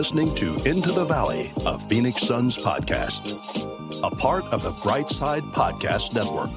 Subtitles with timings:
[0.00, 3.36] listening to Into the Valley, a Phoenix Suns podcast,
[4.02, 6.48] a part of the Brightside Podcast Network.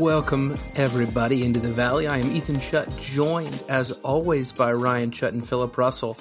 [0.00, 2.06] Welcome, everybody, into the Valley.
[2.06, 6.16] I am Ethan Shutt, joined as always by Ryan Shutt and Philip Russell.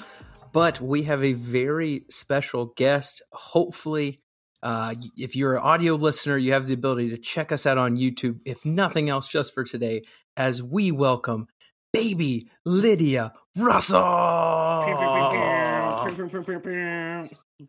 [0.51, 3.21] But we have a very special guest.
[3.31, 4.19] Hopefully,
[4.61, 7.95] uh, if you're an audio listener, you have the ability to check us out on
[7.95, 10.01] YouTube, if nothing else, just for today,
[10.35, 11.47] as we welcome
[11.93, 14.01] baby Lydia Russell.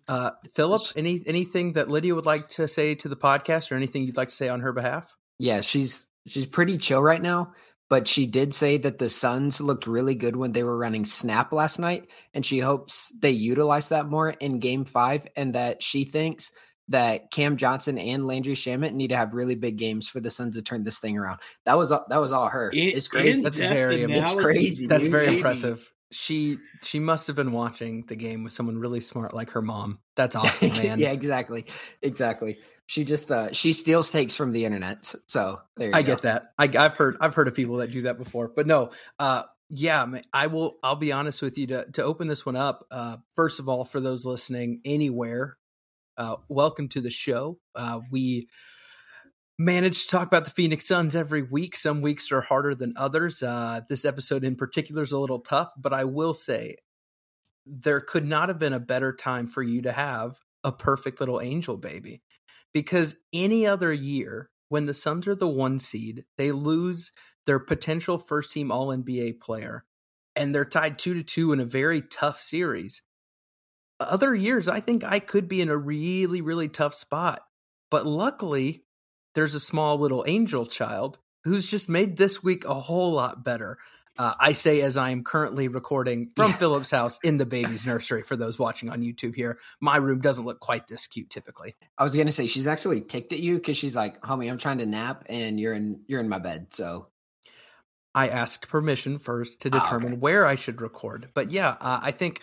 [0.09, 4.03] Uh, Philip, any anything that Lydia would like to say to the podcast, or anything
[4.03, 5.17] you'd like to say on her behalf?
[5.39, 7.53] Yeah, she's she's pretty chill right now,
[7.89, 11.53] but she did say that the Suns looked really good when they were running snap
[11.53, 16.05] last night, and she hopes they utilize that more in Game Five, and that she
[16.05, 16.51] thinks
[16.89, 20.57] that Cam Johnson and Landry Shamet need to have really big games for the Suns
[20.57, 21.41] to turn this thing around.
[21.65, 22.69] That was that was all her.
[22.71, 23.43] In- it's crazy.
[23.43, 24.33] That's very analysis.
[24.33, 24.87] it's crazy.
[24.87, 25.37] That's very Maybe.
[25.39, 25.91] impressive.
[26.11, 29.99] She she must have been watching the game with someone really smart like her mom.
[30.15, 30.99] That's awesome, man.
[30.99, 31.67] yeah, exactly,
[32.03, 32.57] exactly.
[32.87, 35.13] She just uh she steals takes from the internet.
[35.27, 36.13] So there you I go.
[36.15, 36.53] get that.
[36.59, 38.91] I, I've heard I've heard of people that do that before, but no.
[39.19, 40.77] Uh, yeah, I will.
[40.83, 42.85] I'll be honest with you to to open this one up.
[42.91, 45.57] Uh, first of all, for those listening anywhere,
[46.17, 47.59] uh, welcome to the show.
[47.75, 48.49] Uh, we
[49.59, 51.77] manage to talk about the Phoenix Suns every week.
[51.77, 53.43] Some weeks are harder than others.
[53.43, 56.77] Uh, this episode in particular is a little tough, but I will say
[57.67, 61.41] there could not have been a better time for you to have a perfect little
[61.41, 62.23] angel baby
[62.73, 67.13] because any other year when the Suns are the one seed, they lose
[67.47, 69.85] their potential first team All NBA player,
[70.35, 73.03] and they're tied two to two in a very tough series.
[74.01, 77.43] Other years, I think I could be in a really, really tough spot.
[77.91, 78.85] But luckily,
[79.35, 83.79] there's a small little angel child who's just made this week a whole lot better.
[84.17, 86.57] Uh, I say as I am currently recording from Yeah.
[86.57, 88.23] Philip's house in the baby's nursery.
[88.23, 91.75] For those watching on YouTube here, my room doesn't look quite this cute typically.
[91.99, 94.79] I was gonna say she's actually ticked at you because she's like, "Homie, I'm trying
[94.79, 97.09] to nap, and you're in you're in my bed." So
[98.15, 100.21] I asked permission first to Ah, determine okay.
[100.21, 101.31] where I should record.
[101.35, 102.41] But yeah, uh, I think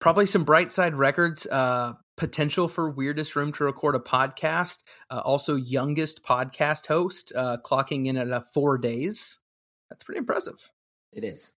[0.00, 4.78] probably some bright side records, uh, potential for weirdest room to record a podcast.
[5.10, 9.38] Uh, also, youngest podcast host, uh, clocking in at uh, four days.
[9.88, 10.70] That's pretty impressive.
[11.12, 11.52] it is.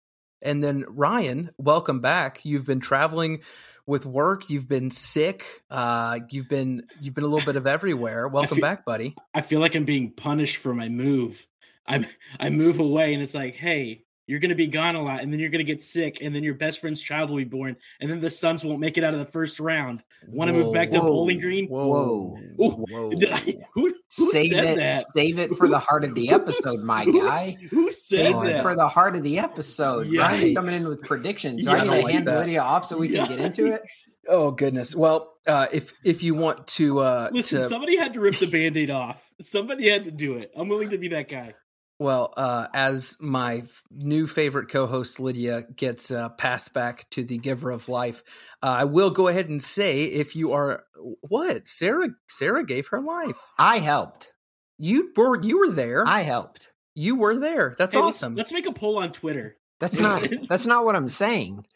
[0.42, 2.44] And then Ryan, welcome back.
[2.46, 3.42] You've been traveling
[3.86, 4.48] with work.
[4.48, 5.44] You've been sick.
[5.68, 8.26] Uh, you've been you've been a little bit of everywhere.
[8.32, 9.14] Welcome feel- back, buddy.
[9.34, 11.46] I feel like I'm being punished for my move.
[11.86, 12.06] I
[12.38, 15.40] I move away and it's like, hey, you're gonna be gone a lot, and then
[15.40, 18.20] you're gonna get sick, and then your best friend's child will be born, and then
[18.20, 20.04] the Suns won't make it out of the first round.
[20.28, 21.06] Want to move back to Whoa.
[21.08, 21.66] Bowling Green?
[21.68, 22.36] Whoa.
[22.62, 23.10] Ooh, Whoa.
[23.10, 23.38] Did I,
[23.74, 25.04] who who save said it, that?
[25.10, 27.46] save it for the heart of the episode, s- my guy.
[27.70, 28.62] Who said Save it that?
[28.62, 30.06] for the heart of the episode.
[30.14, 31.64] Ryan's coming in with predictions.
[31.64, 32.38] Yeah, I I need don't to hand that.
[32.40, 33.82] Lydia off so we can get into it.
[34.28, 34.94] Oh goodness.
[34.94, 38.46] Well, uh, if if you want to uh, Listen, to somebody had to rip the
[38.46, 39.32] band-aid off.
[39.40, 40.52] Somebody had to do it.
[40.54, 41.54] I'm willing to be that guy.
[42.00, 47.36] Well, uh, as my f- new favorite co-host Lydia gets uh, passed back to the
[47.36, 48.24] giver of life,
[48.62, 50.84] uh, I will go ahead and say, if you are
[51.20, 53.38] what Sarah, Sarah gave her life.
[53.58, 54.32] I helped.
[54.78, 56.04] You were you were there.
[56.06, 56.72] I helped.
[56.94, 57.74] you were there.
[57.78, 58.34] That's Hey, let's- awesome.
[58.34, 59.58] Let's, make a poll on Twitter.
[59.78, 61.66] That's not that's not what I'm saying.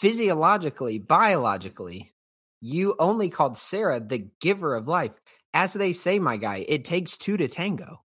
[0.00, 2.12] Physiologically, biologically,
[2.62, 5.12] you only called Sarah the giver of life.
[5.52, 8.01] As they say, my guy, it takes two to tango.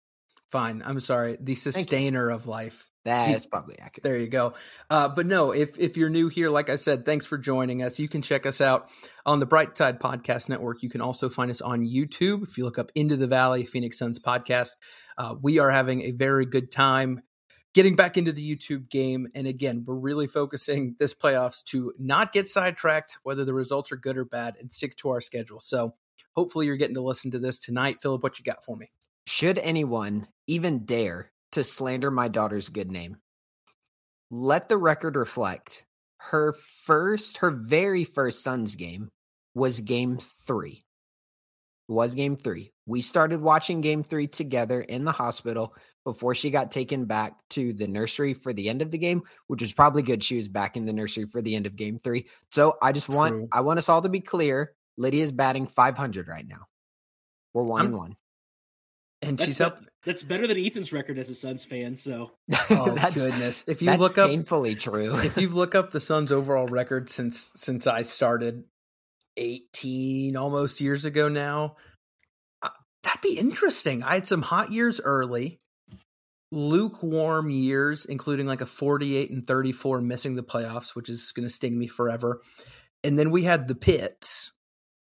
[0.54, 0.84] Fine.
[0.86, 1.36] I'm sorry.
[1.40, 2.86] The sustainer of life.
[3.04, 4.04] That's probably accurate.
[4.04, 4.54] There you go.
[4.88, 7.98] Uh, but no, if if you're new here, like I said, thanks for joining us.
[7.98, 8.88] You can check us out
[9.26, 10.84] on the Bright Side Podcast Network.
[10.84, 13.98] You can also find us on YouTube if you look up Into the Valley Phoenix
[13.98, 14.76] Suns podcast.
[15.18, 17.22] Uh, we are having a very good time
[17.74, 22.32] getting back into the YouTube game, and again, we're really focusing this playoffs to not
[22.32, 25.58] get sidetracked, whether the results are good or bad, and stick to our schedule.
[25.58, 25.96] So
[26.36, 27.96] hopefully, you're getting to listen to this tonight.
[28.00, 28.90] Philip, what you got for me?
[29.26, 33.18] Should anyone even dare to slander my daughter's good name,
[34.30, 35.86] let the record reflect
[36.30, 39.10] her first, her very first son's game
[39.54, 40.84] was game three.
[41.88, 42.72] It was game three.
[42.86, 45.74] We started watching game three together in the hospital
[46.04, 49.62] before she got taken back to the nursery for the end of the game, which
[49.62, 50.22] was probably good.
[50.22, 52.26] She was back in the nursery for the end of game three.
[52.50, 53.48] So I just want True.
[53.52, 54.72] I want us all to be clear.
[54.96, 56.66] Lydia's batting 500 right now.
[57.52, 58.16] We're one I'm- and one.
[59.24, 59.80] And That's, she's be- up.
[60.04, 61.96] that's better than Ethan's record as a Suns fan.
[61.96, 62.32] So
[62.70, 63.64] Oh That's- goodness!
[63.68, 65.14] If you That's look up painfully true.
[65.18, 68.64] if you look up the Suns' overall record since since I started
[69.36, 71.76] eighteen almost years ago now,
[72.62, 72.68] uh,
[73.02, 74.02] that'd be interesting.
[74.02, 75.58] I had some hot years early,
[76.52, 81.52] lukewarm years, including like a 48 and 34 missing the playoffs, which is going to
[81.52, 82.40] sting me forever.
[83.02, 84.52] And then we had the pits,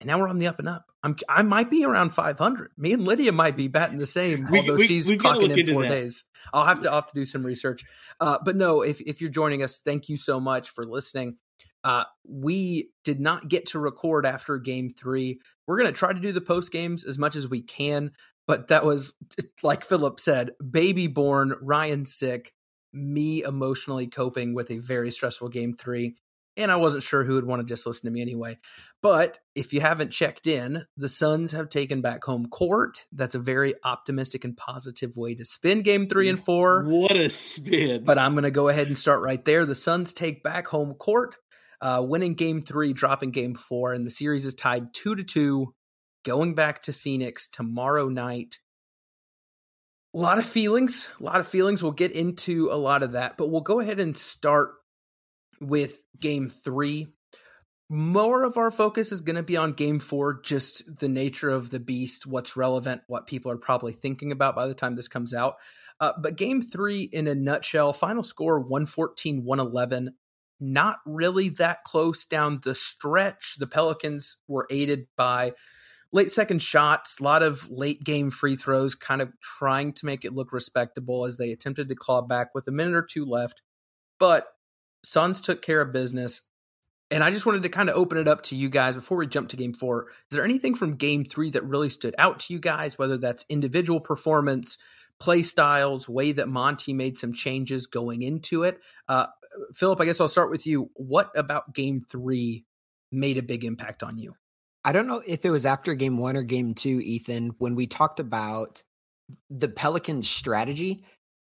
[0.03, 0.91] and now we're on the up and up.
[1.01, 2.71] I'm I might be around 500.
[2.77, 5.67] Me and Lydia might be batting the same, We- although we- she's we clocking in
[5.73, 5.89] four that.
[5.89, 6.25] days.
[6.53, 7.83] I'll have to I'll have to do some research.
[8.19, 11.37] Uh, but no, if if you're joining us, thank you so much for listening.
[11.85, 15.39] Uh, we did not get to record after game three.
[15.67, 18.11] We're going to try to do the post games as much as we can,
[18.47, 19.13] but that was
[19.63, 22.53] like Philip said, baby born, Ryan sick,
[22.93, 26.15] me emotionally coping with a very stressful game three.
[26.55, 28.57] And I wasn't sure who would want to just listen to me anyway.
[29.03, 33.05] But if you haven't checked in, the Suns have taken back home court.
[33.11, 36.85] That's a very optimistic and positive way to spin game three and four.
[36.85, 38.05] What a spin!
[38.05, 39.65] But I'm going to go ahead and start right there.
[39.65, 41.35] The Suns take back home court,
[41.81, 45.75] uh, winning game three, dropping game four, and the series is tied two to two,
[46.23, 48.59] going back to Phoenix tomorrow night.
[50.15, 51.83] A lot of feelings, a lot of feelings.
[51.83, 54.75] We'll get into a lot of that, but we'll go ahead and start
[55.59, 57.09] with game three.
[57.93, 61.69] More of our focus is going to be on game four, just the nature of
[61.69, 65.31] the beast, what's relevant, what people are probably thinking about by the time this comes
[65.31, 65.57] out.
[65.99, 70.15] Uh, but game three, in a nutshell, final score 114 111.
[70.59, 73.57] Not really that close down the stretch.
[73.59, 75.51] The Pelicans were aided by
[76.11, 80.25] late second shots, a lot of late game free throws, kind of trying to make
[80.25, 83.61] it look respectable as they attempted to claw back with a minute or two left.
[84.17, 84.47] But
[85.03, 86.49] Suns took care of business.
[87.11, 89.27] And I just wanted to kind of open it up to you guys before we
[89.27, 90.07] jump to game four.
[90.07, 93.45] Is there anything from game three that really stood out to you guys, whether that's
[93.49, 94.77] individual performance,
[95.19, 98.79] play styles, way that Monty made some changes going into it?
[99.07, 99.27] Uh,
[99.75, 100.89] Philip, I guess I'll start with you.
[100.95, 102.65] What about game three
[103.11, 104.33] made a big impact on you?
[104.85, 107.87] I don't know if it was after game one or game two, Ethan, when we
[107.87, 108.83] talked about
[109.49, 111.03] the Pelicans' strategy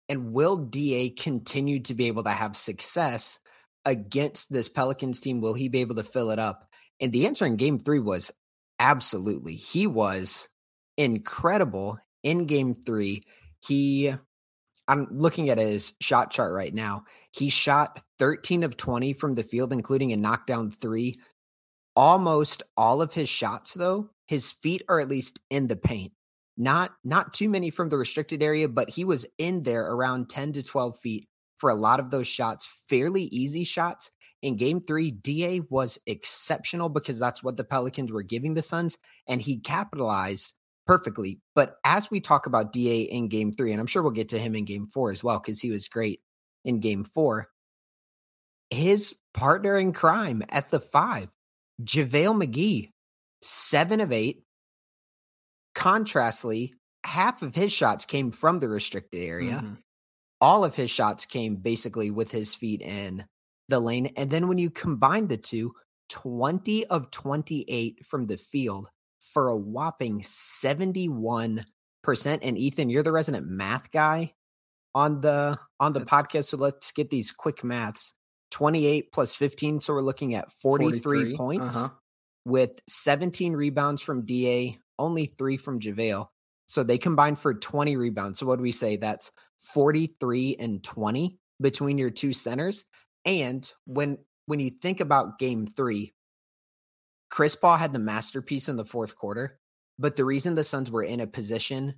[0.08, 3.40] and will DA continue to be able to have success
[3.86, 5.40] against this Pelicans team?
[5.40, 6.68] Will he be able to fill it up?
[7.00, 8.30] And the answer in game three was
[8.78, 9.54] absolutely.
[9.54, 10.50] He was
[10.98, 13.22] incredible in game three.
[13.66, 14.12] He,
[14.86, 17.04] I'm looking at his shot chart right now.
[17.32, 21.16] He shot 13 of 20 from the field, including a knockdown three
[21.96, 26.12] almost all of his shots though his feet are at least in the paint
[26.56, 30.52] not not too many from the restricted area but he was in there around 10
[30.52, 34.10] to 12 feet for a lot of those shots fairly easy shots
[34.42, 38.98] in game 3 da was exceptional because that's what the pelicans were giving the suns
[39.26, 40.54] and he capitalized
[40.86, 44.28] perfectly but as we talk about da in game 3 and i'm sure we'll get
[44.28, 46.20] to him in game 4 as well because he was great
[46.64, 47.48] in game 4
[48.70, 51.28] his partner in crime at the 5
[51.82, 52.90] JaVale McGee,
[53.42, 54.44] seven of eight.
[55.74, 56.74] Contrastly,
[57.04, 59.62] half of his shots came from the restricted area.
[59.62, 59.82] Mhm.
[60.40, 63.24] All of his shots came basically with his feet in
[63.68, 64.12] the lane.
[64.16, 65.72] And then when you combine the two,
[66.10, 68.88] 20 of 28 from the field
[69.18, 71.64] for a whopping 71%.
[72.42, 74.34] And Ethan, you're the resident math guy
[74.94, 76.44] on the on the podcast.
[76.44, 78.14] So let's get these quick maths.
[78.52, 79.80] 28 plus 15.
[79.80, 81.88] So we're looking at 43, 43, points uh-huh.
[82.44, 86.28] with 17 rebounds from DA, only three from JaVale.
[86.66, 88.38] So they combined for 20 rebounds.
[88.38, 88.96] So what do we say?
[88.96, 92.84] That's 43 and 20 between your two centers.
[93.24, 96.14] And when when you think about game three,
[97.30, 99.58] Chris Paul had the masterpiece in the fourth quarter.
[99.98, 101.94] But the reason the Suns were in a position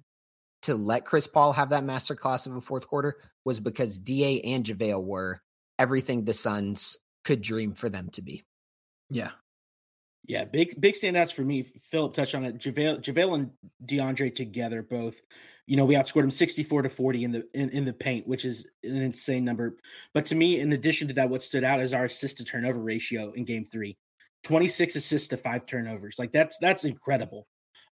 [0.63, 4.65] to let Chris Paul have that masterclass of a fourth quarter was because DA and
[4.65, 5.43] JaVale were
[5.79, 8.45] everything the Suns could dream for them to be.
[9.11, 9.31] Yeah.
[10.27, 11.63] Yeah, big big standouts for me.
[11.63, 12.59] Philip touched on it.
[12.59, 13.51] JaVale, JaVale and
[13.85, 15.21] DeAndre together both.
[15.67, 18.45] You know, we outscored them 64 to 40 in the in, in the paint, which
[18.45, 19.77] is an insane number.
[20.13, 22.83] But to me, in addition to that, what stood out is our assist to turnover
[22.83, 23.97] ratio in game three.
[24.45, 26.17] 26 assists to five turnovers.
[26.19, 27.47] Like that's that's incredible.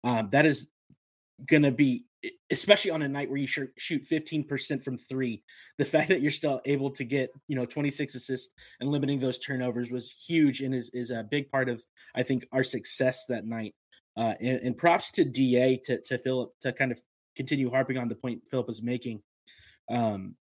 [0.02, 0.68] Um, that is
[1.46, 2.04] gonna be
[2.50, 5.42] especially on a night where you shoot shoot 15% from three
[5.78, 8.50] the fact that you're still able to get you know 26 assists
[8.80, 11.82] and limiting those turnovers was huge and is, is a big part of
[12.14, 13.74] i think our success that night.
[14.16, 17.00] Uh, and, and props to da to, to philip to kind of
[17.34, 19.20] continue harping on the point philip is making.
[19.90, 20.36] Um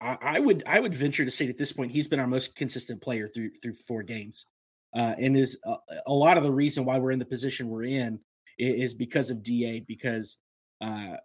[0.00, 2.56] I, I would i would venture to say at this point he's been our most
[2.56, 4.46] consistent player through through four games.
[4.96, 7.84] Uh, and is a, a lot of the reason why we're in the position we're
[7.84, 8.18] in
[8.58, 10.38] is because of da because
[10.80, 11.16] uh,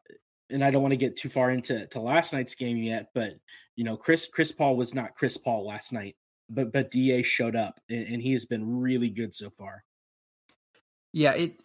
[0.50, 3.34] and I don't want to get too far into to last night's game yet, but
[3.76, 6.16] you know, Chris Chris Paul was not Chris Paul last night,
[6.50, 9.84] but but Da showed up and, and he has been really good so far.
[11.14, 11.62] Yeah, it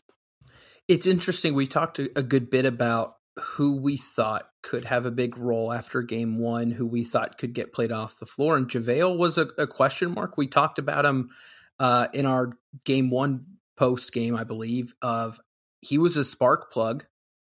[0.88, 1.54] it's interesting.
[1.54, 5.72] We talked a, a good bit about who we thought could have a big role
[5.72, 8.56] after game one, who we thought could get played off the floor.
[8.56, 10.36] And JaVale was a, a question mark.
[10.36, 11.30] We talked about him
[11.78, 15.40] uh, in our game one post game, I believe, of
[15.80, 17.06] he was a spark plug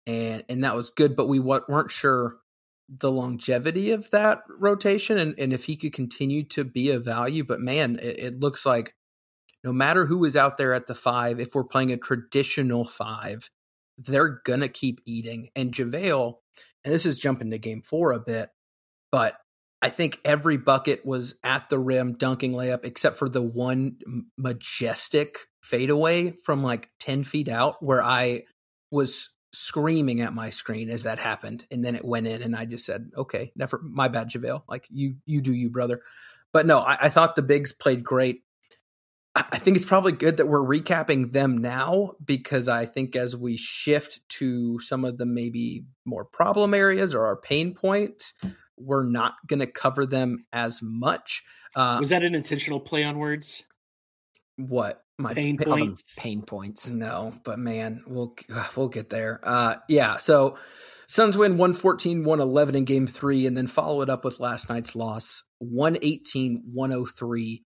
[0.06, 2.36] and and that was good, but we weren't sure
[2.88, 7.42] the longevity of that rotation and, and if he could continue to be a value.
[7.42, 8.94] But man, it, it looks like
[9.62, 13.48] no matter who is out there at the five, if we're playing a traditional five,
[13.96, 15.48] they're gonna keep eating.
[15.56, 16.34] And JaVale,
[16.84, 18.50] and this is jumping to game four a bit,
[19.10, 19.36] but
[19.84, 23.98] I think every bucket was at the rim, dunking layup, except for the one
[24.38, 28.44] majestic fadeaway from like 10 feet out where I
[28.90, 31.64] was screaming at my screen as that happened.
[31.70, 34.64] And then it went in and I just said, okay, never, my bad, JaVale.
[34.68, 36.00] Like you, you do you, brother.
[36.52, 38.42] But no, I, I thought the bigs played great.
[39.36, 43.56] I think it's probably good that we're recapping them now because I think as we
[43.56, 48.34] shift to some of the maybe more problem areas or our pain points,
[48.76, 51.42] we're not going to cover them as much.
[51.74, 53.64] Uh, Was that an intentional play on words?
[54.56, 56.14] What my pain points?
[56.18, 56.88] Pain points.
[56.88, 58.34] No, but man, we'll
[58.76, 59.40] we'll get there.
[59.42, 60.16] Uh, yeah.
[60.16, 60.58] So
[61.06, 64.96] Suns win 114 111 in game three, and then follow it up with last night's
[64.96, 67.62] loss 118 103.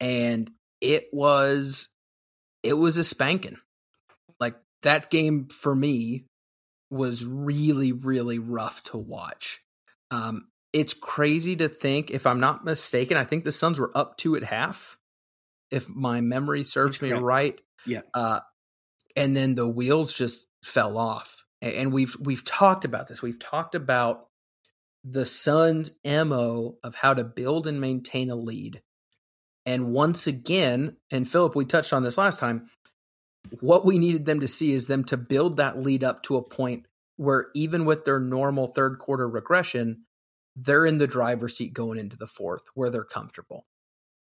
[0.00, 1.88] And it was
[2.62, 3.56] it was a spanking.
[4.40, 6.26] Like that game for me
[6.90, 9.62] was really really rough to watch.
[10.10, 14.16] Um, it's crazy to think, if I'm not mistaken, I think the Suns were up
[14.16, 14.96] two at half,
[15.72, 17.60] if my memory serves me right.
[17.86, 18.02] Yeah.
[18.14, 18.40] Uh,
[19.16, 21.44] and then the wheels just fell off.
[21.60, 23.22] And we've we've talked about this.
[23.22, 24.26] We've talked about
[25.04, 28.82] the Suns' mo of how to build and maintain a lead
[29.64, 32.68] and once again, and Philip, we touched on this last time,
[33.60, 36.42] what we needed them to see is them to build that lead up to a
[36.42, 36.86] point
[37.16, 40.04] where even with their normal third quarter regression,
[40.56, 43.66] they're in the driver's seat going into the fourth where they're comfortable.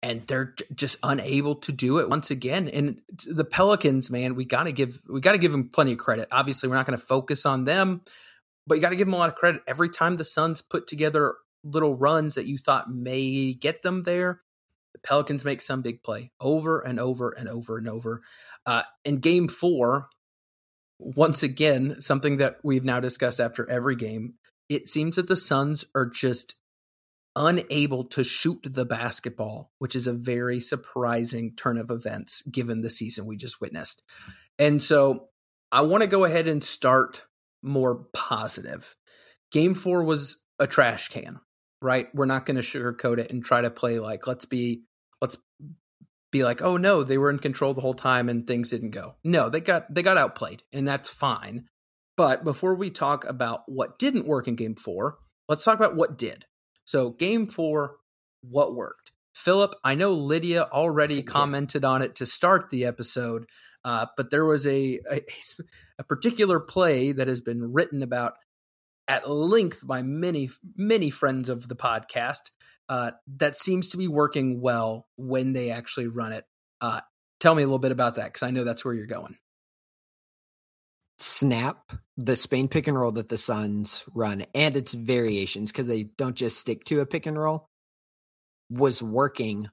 [0.05, 2.69] And they're just unable to do it once again.
[2.69, 6.29] And the Pelicans, man, we gotta give we gotta give them plenty of credit.
[6.31, 8.03] Obviously, we're not gonna focus on them,
[8.67, 9.63] but you gotta give them a lot of credit.
[9.67, 14.43] Every time the Suns put together little runs that you thought may get them there,
[14.93, 18.21] the Pelicans make some big play over and over and over and over.
[18.67, 20.09] Uh, in game four,
[20.99, 24.35] once again, something that we've now discussed after every game,
[24.69, 26.57] it seems that the Suns are just
[27.37, 32.91] unable to shoot the basketball, which is a very surprising turn of events given the
[32.91, 34.03] season we just witnessed.
[34.59, 35.29] And so
[35.73, 37.27] I want to go ahead and start
[37.63, 38.95] more positive.
[39.51, 41.41] Game four was a trash can
[41.85, 42.09] right?
[42.15, 44.85] We're not going to sugarcoat it and try to play like let's be
[45.21, 45.37] let's
[46.33, 49.17] be like, "Oh no, they were in control the whole time and things didn't go."
[49.23, 51.69] No, they got they got outplayed and that's fine.
[52.17, 56.17] But before we talk about what didn't work in game 4, let's talk about what
[56.17, 56.47] did.
[56.85, 57.97] So, game 4,
[58.43, 59.13] what worked?
[59.35, 63.47] Philip, I know Lydia already commented on it to start the episode,
[63.85, 65.21] uh, but there was a, a,
[65.99, 68.35] a particular play that has been written about
[69.07, 72.51] at length by many many friends of the podcast
[72.89, 76.45] uh, that seems to be working well when they actually run it.
[76.81, 77.01] Uh,
[77.41, 79.37] tell me a little bit about that because I know that's where you're going.
[81.19, 86.05] Snap, the Spain pick and roll that the Suns run, and its variations because they
[86.05, 87.69] don't just stick to a pick and roll,
[88.71, 89.69] was working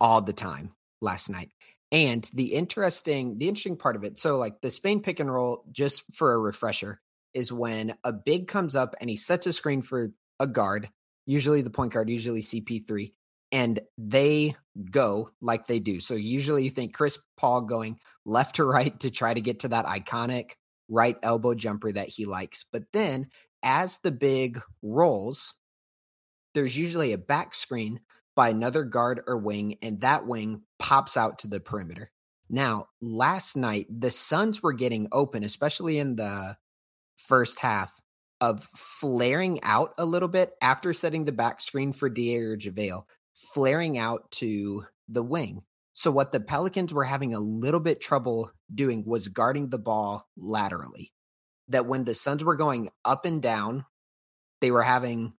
[0.00, 1.50] all the time last night.
[1.92, 5.64] And the interesting, the interesting part of it, so like the Spain pick and roll,
[5.70, 7.00] just for a refresher,
[7.34, 10.88] is when a big comes up and he sets a screen for a guard,
[11.26, 13.12] usually the point guard, usually CP3,
[13.52, 14.56] and they
[14.90, 16.00] go like they do.
[16.00, 19.68] So usually you think Chris Paul going left to right to try to get to
[19.68, 20.52] that iconic
[20.88, 22.64] right elbow jumper that he likes.
[22.70, 23.28] But then
[23.62, 25.54] as the big rolls,
[26.54, 28.00] there's usually a back screen
[28.36, 32.10] by another guard or wing, and that wing pops out to the perimeter.
[32.50, 36.56] Now, last night, the Suns were getting open, especially in the
[37.16, 37.92] first half
[38.40, 43.04] of flaring out a little bit after setting the back screen for Da or JaVale,
[43.32, 45.62] flaring out to the wing.
[45.94, 50.28] So what the Pelicans were having a little bit trouble doing was guarding the ball
[50.36, 51.12] laterally.
[51.68, 53.86] That when the Suns were going up and down,
[54.60, 55.34] they were having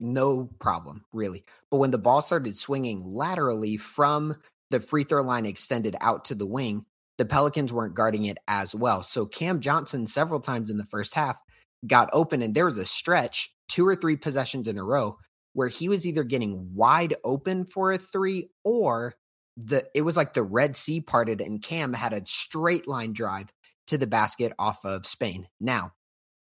[0.00, 1.44] no problem really.
[1.70, 4.34] But when the ball started swinging laterally from
[4.70, 6.84] the free throw line extended out to the wing,
[7.16, 9.02] the Pelicans weren't guarding it as well.
[9.02, 11.40] So Cam Johnson, several times in the first half,
[11.86, 15.16] got open, and there was a stretch, two or three possessions in a row,
[15.52, 19.14] where he was either getting wide open for a three or
[19.56, 23.52] the it was like the Red Sea parted and Cam had a straight line drive
[23.86, 25.48] to the basket off of Spain.
[25.60, 25.92] Now,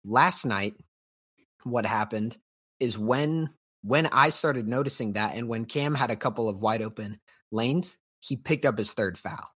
[0.04, 0.75] last night,
[1.64, 2.37] what happened
[2.78, 3.50] is when
[3.83, 7.19] when I started noticing that, and when Cam had a couple of wide open
[7.50, 9.49] lanes, he picked up his third foul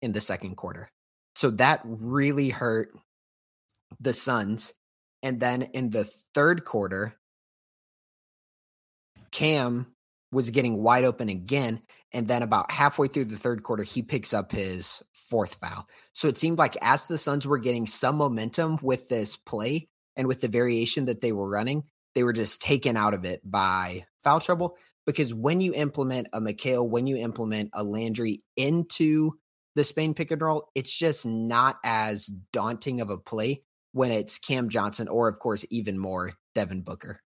[0.00, 0.90] in the second quarter.
[1.34, 2.90] So that really hurt
[4.00, 4.72] the Suns.
[5.22, 7.14] And then in the third quarter,
[9.30, 9.88] Cam
[10.32, 11.82] was getting wide open again.
[12.12, 15.86] And then about halfway through the third quarter, he picks up his fourth foul.
[16.12, 20.26] So it seemed like as the Suns were getting some momentum with this play and
[20.26, 21.84] with the variation that they were running,
[22.14, 24.76] they were just taken out of it by foul trouble.
[25.06, 29.32] Because when you implement a Mikal, when you implement a Landry into
[29.74, 33.62] the Spain pick and roll, it's just not as daunting of a play
[33.92, 37.20] when it's Cam Johnson or, of course, even more Devin Booker.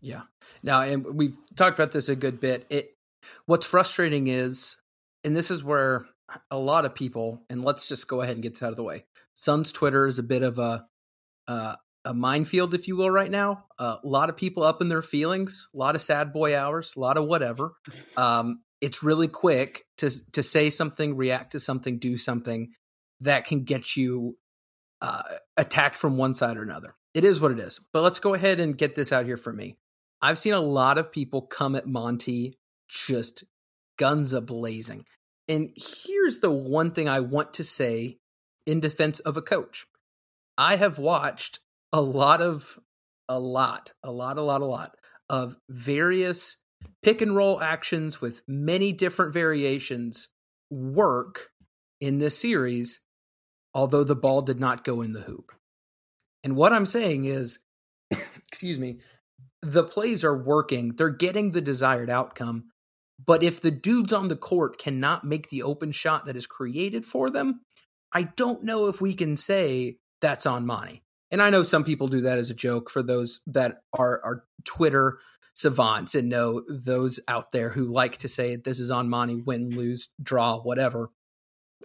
[0.00, 0.22] Yeah.
[0.62, 2.66] Now, and we've talked about this a good bit.
[2.70, 2.96] It
[3.46, 4.76] what's frustrating is,
[5.24, 6.06] and this is where
[6.50, 8.82] a lot of people, and let's just go ahead and get this out of the
[8.82, 9.04] way.
[9.34, 10.86] Suns Twitter is a bit of a
[11.48, 13.64] uh, a minefield, if you will, right now.
[13.78, 16.94] Uh, a lot of people up in their feelings, a lot of sad boy hours,
[16.96, 17.74] a lot of whatever.
[18.16, 22.72] Um, it's really quick to to say something, react to something, do something
[23.20, 24.38] that can get you
[25.02, 25.22] uh,
[25.56, 26.94] attacked from one side or another.
[27.12, 27.80] It is what it is.
[27.92, 29.76] But let's go ahead and get this out here for me.
[30.22, 32.58] I've seen a lot of people come at Monty
[32.90, 33.44] just
[33.98, 35.04] guns a blazing.
[35.48, 38.18] And here's the one thing I want to say
[38.66, 39.86] in defense of a coach.
[40.56, 41.60] I have watched
[41.92, 42.78] a lot of,
[43.28, 44.92] a lot, a lot, a lot, a lot
[45.28, 46.64] of various
[47.02, 50.28] pick and roll actions with many different variations
[50.70, 51.50] work
[52.00, 53.00] in this series,
[53.74, 55.52] although the ball did not go in the hoop.
[56.42, 57.58] And what I'm saying is,
[58.48, 59.00] excuse me,
[59.62, 60.94] the plays are working.
[60.96, 62.70] They're getting the desired outcome.
[63.24, 67.04] But if the dudes on the court cannot make the open shot that is created
[67.04, 67.60] for them,
[68.12, 71.02] I don't know if we can say that's on Monty.
[71.30, 74.44] And I know some people do that as a joke for those that are are
[74.64, 75.18] Twitter
[75.54, 79.70] savants and know those out there who like to say this is on Monty, win,
[79.70, 81.10] lose, draw, whatever.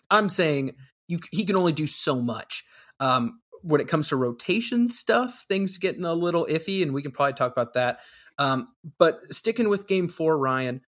[0.09, 0.75] I'm saying
[1.07, 2.63] you he can only do so much.
[2.99, 7.11] Um, when it comes to rotation stuff, things getting a little iffy, and we can
[7.11, 7.99] probably talk about that.
[8.37, 8.69] Um,
[8.99, 10.81] but sticking with game four, Ryan,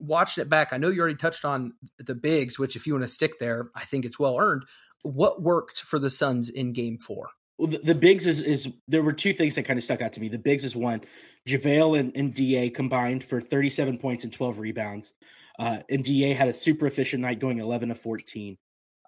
[0.00, 3.04] watching it back, I know you already touched on the bigs, which if you want
[3.04, 4.64] to stick there, I think it's well earned.
[5.02, 7.30] What worked for the Suns in game four?
[7.58, 10.14] Well, the, the bigs is, is there were two things that kind of stuck out
[10.14, 10.28] to me.
[10.28, 11.02] The bigs is one,
[11.46, 15.12] JaVale and, and Da combined for 37 points and 12 rebounds.
[15.58, 18.56] Uh, and Da had a super efficient night going 11 to 14.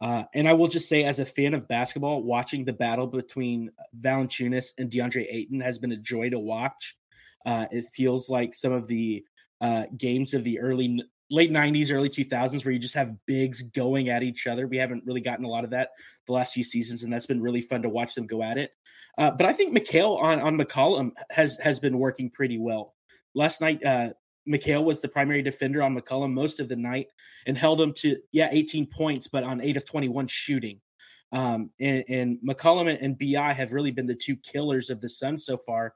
[0.02, 3.70] Uh, and I will just say, as a fan of basketball, watching the battle between
[3.98, 6.96] Valanciunas and DeAndre Ayton has been a joy to watch.
[7.46, 9.24] Uh, it feels like some of the
[9.62, 14.10] uh, games of the early late 90s early 2000s where you just have bigs going
[14.10, 15.92] at each other we haven't really gotten a lot of that
[16.26, 18.72] the last few seasons and that's been really fun to watch them go at it
[19.16, 22.94] uh, but i think Mikal on on mccollum has has been working pretty well
[23.34, 24.10] last night uh
[24.48, 27.06] Mikal was the primary defender on McCollum most of the night
[27.46, 30.80] and held him to yeah 18 points, but on eight of 21 shooting.
[31.32, 35.46] Um, and, and McCollum and Bi have really been the two killers of the Suns
[35.46, 35.94] so far.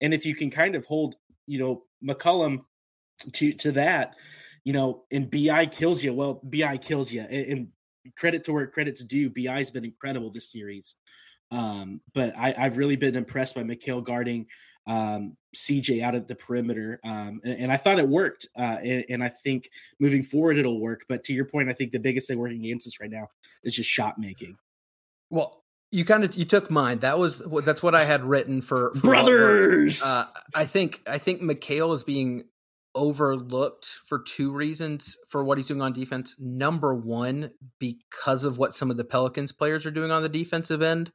[0.00, 2.60] And if you can kind of hold, you know, McCollum
[3.32, 4.14] to to that,
[4.64, 7.22] you know, and Bi kills you, well, Bi kills you.
[7.22, 7.68] And, and
[8.16, 10.94] credit to where credit's due, Bi's been incredible this series.
[11.50, 14.46] Um, but I, I've really been impressed by Mikal guarding
[14.86, 17.00] um, CJ out at the perimeter.
[17.04, 18.46] Um, and, and, I thought it worked.
[18.56, 21.04] Uh, and, and, I think moving forward, it'll work.
[21.08, 23.28] But to your point, I think the biggest thing working against us right now
[23.64, 24.58] is just shot making.
[25.30, 26.98] Well, you kind of you took mine.
[26.98, 30.02] That was that's what I had written for, for brothers.
[30.04, 32.44] Uh, I think I think Mikal is being
[32.96, 36.34] overlooked for two reasons for what he's doing on defense.
[36.38, 40.82] Number one, because of what some of the Pelicans players are doing on the defensive
[40.82, 41.12] end.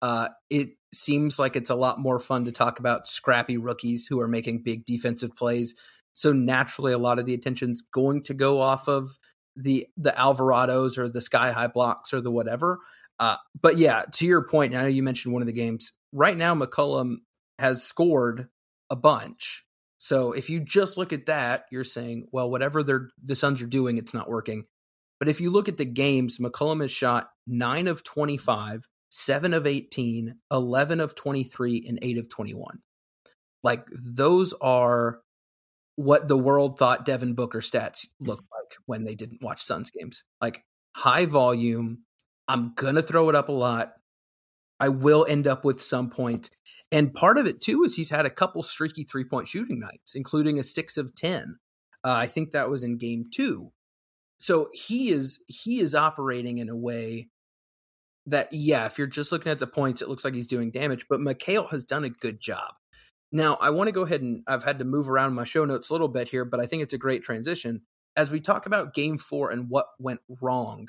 [0.00, 4.20] Uh, it seems like it's a lot more fun to talk about scrappy rookies who
[4.20, 5.74] are making big defensive plays.
[6.12, 9.18] So naturally, a lot of the attention's going to go off of
[9.56, 12.78] the the Alvarados or the sky high blocks or the whatever.
[13.18, 15.92] Uh, but yeah, to your point, I know you mentioned one of the games.
[16.12, 17.16] Right now, McCollum
[17.58, 18.48] has scored
[18.90, 19.64] a bunch.
[20.02, 23.66] So if you just look at that, you're saying, well, whatever they're the Suns are
[23.66, 24.64] doing, it's not working.
[25.20, 29.64] But if you look at the games, McCollum has shot nine of 25, 7 of
[29.64, 32.80] 18, 11 of 23, and 8 of 21.
[33.62, 35.20] Like those are
[35.94, 38.60] what the world thought Devin Booker stats looked mm-hmm.
[38.60, 40.24] like when they didn't watch Suns games.
[40.40, 40.64] Like
[40.96, 41.98] high volume.
[42.48, 43.92] I'm going to throw it up a lot.
[44.82, 46.50] I will end up with some point.
[46.90, 50.16] And part of it too is he's had a couple streaky three point shooting nights,
[50.16, 51.58] including a six of 10.
[52.04, 53.70] Uh, I think that was in game two.
[54.38, 57.28] So he is he is operating in a way
[58.26, 61.06] that yeah, if you're just looking at the points, it looks like he's doing damage,
[61.08, 62.74] but Mikal has done a good job.
[63.30, 65.90] Now, I want to go ahead and I've had to move around my show notes
[65.90, 67.82] a little bit here, but I think it's a great transition.
[68.16, 70.88] As we talk about game four and what went wrong,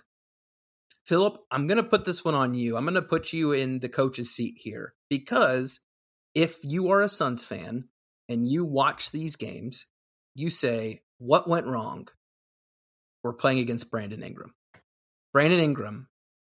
[1.06, 2.78] Philip, I'm going to put this one on you.
[2.78, 5.82] I'm going to put you in the coach's seat here because
[6.34, 7.89] if you are a Suns fan
[8.30, 9.86] and you watch these games,
[10.34, 12.08] you say, What went wrong?
[13.24, 14.54] We're playing against Brandon Ingram.
[15.34, 16.08] Brandon Ingram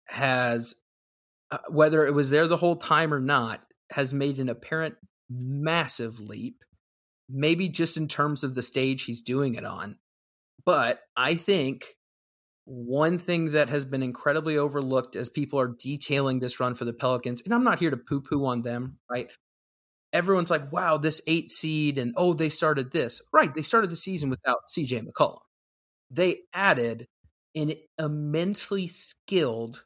[0.07, 0.75] has,
[1.51, 4.97] uh, whether it was there the whole time or not, has made an apparent
[5.31, 6.63] massive leap,
[7.29, 9.99] maybe just in terms of the stage he's doing it on.
[10.65, 11.87] But I think
[12.69, 16.93] one thing that has been incredibly overlooked as people are detailing this run for the
[16.93, 19.31] Pelicans, and I'm not here to poo poo on them, right?
[20.13, 23.23] Everyone's like, wow, this eight seed, and oh, they started this.
[23.33, 23.55] Right.
[23.55, 25.41] They started the season without CJ McCollum.
[26.11, 27.07] They added
[27.55, 29.85] an immensely skilled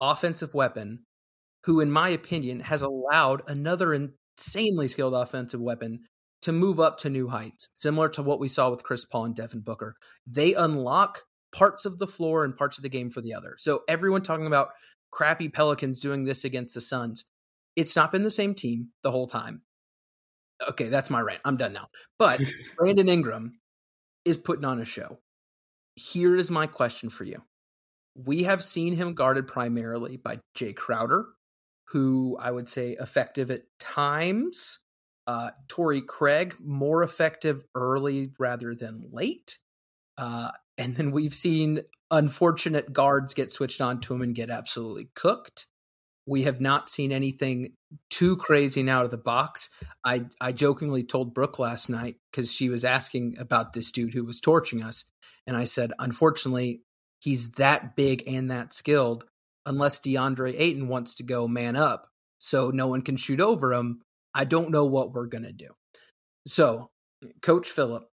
[0.00, 1.04] offensive weapon
[1.64, 6.04] who, in my opinion, has allowed another insanely skilled offensive weapon
[6.42, 9.34] to move up to new heights, similar to what we saw with Chris Paul and
[9.34, 9.96] Devin Booker.
[10.26, 13.54] They unlock parts of the floor and parts of the game for the other.
[13.58, 14.70] So everyone talking about
[15.10, 17.24] crappy Pelicans doing this against the Suns,
[17.76, 19.62] it's not been the same team the whole time.
[20.68, 21.40] Okay, that's my rant.
[21.44, 21.88] I'm done now.
[22.18, 22.40] But
[22.76, 23.60] Brandon Ingram
[24.24, 25.18] is putting on a show.
[25.94, 27.42] Here is my question for you.
[28.14, 31.26] We have seen him guarded primarily by Jay Crowder,
[31.88, 34.80] who I would say effective at times.
[35.26, 39.58] Uh, Torrey Craig, more effective early rather than late.
[40.16, 45.08] Uh, and then we've seen unfortunate guards get switched on to him and get absolutely
[45.14, 45.66] cooked.
[46.24, 47.72] We have not seen anything
[48.10, 49.70] too crazy and out of the box.
[50.04, 54.24] I, I jokingly told Brooke last night because she was asking about this dude who
[54.24, 55.04] was torching us.
[55.46, 56.82] And I said, unfortunately,
[57.20, 59.24] he's that big and that skilled
[59.66, 64.02] unless DeAndre Ayton wants to go man up so no one can shoot over him.
[64.34, 65.68] I don't know what we're going to do.
[66.46, 66.90] So,
[67.42, 68.06] Coach Philip,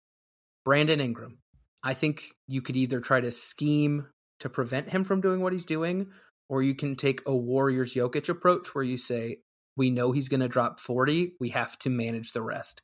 [0.63, 1.39] Brandon Ingram,
[1.85, 4.07] I think you could either try to scheme
[4.39, 6.07] to prevent him from doing what he's doing,
[6.49, 9.37] or you can take a Warriors Jokic approach where you say,
[9.77, 11.33] we know he's going to drop 40.
[11.39, 12.81] We have to manage the rest.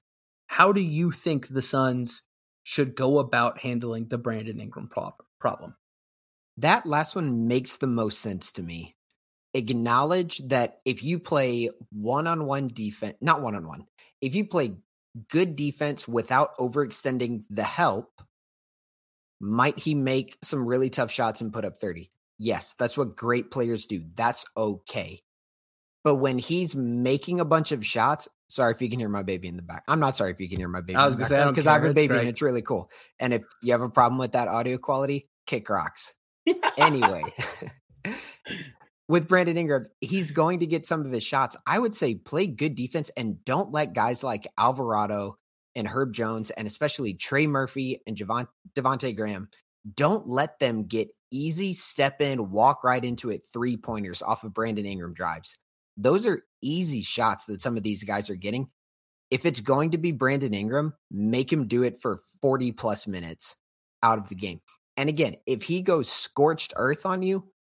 [0.47, 2.21] How do you think the Suns
[2.63, 4.87] should go about handling the Brandon Ingram
[5.39, 5.75] problem?
[6.57, 8.95] That last one makes the most sense to me.
[9.53, 13.87] Acknowledge that if you play one on one defense, not one on one,
[14.21, 14.77] if you play
[15.29, 18.21] good defense without overextending the help,
[19.41, 22.11] might he make some really tough shots and put up 30?
[22.37, 24.03] Yes, that's what great players do.
[24.15, 25.21] That's okay.
[26.03, 29.47] But when he's making a bunch of shots, sorry if you can hear my baby
[29.47, 29.83] in the back.
[29.87, 30.97] I'm not sorry if you can hear my baby.
[30.97, 32.89] I was going to say because I have a baby and it's really cool.
[33.19, 36.15] And if you have a problem with that audio quality, kick rocks.
[36.77, 37.23] anyway,
[39.07, 41.55] with Brandon Ingram, he's going to get some of his shots.
[41.67, 45.37] I would say play good defense and don't let guys like Alvarado
[45.75, 49.49] and Herb Jones and especially Trey Murphy and Javon, Devonte Graham
[49.95, 54.53] don't let them get easy step in, walk right into it three pointers off of
[54.53, 55.57] Brandon Ingram drives.
[55.97, 58.69] Those are easy shots that some of these guys are getting.
[59.29, 63.55] If it's going to be Brandon Ingram, make him do it for 40 plus minutes
[64.03, 64.61] out of the game.
[64.97, 67.51] And again, if he goes scorched earth on you,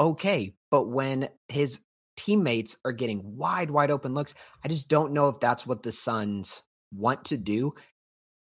[0.00, 0.54] okay.
[0.70, 1.80] But when his
[2.16, 5.92] teammates are getting wide, wide open looks, I just don't know if that's what the
[5.92, 7.74] Suns want to do.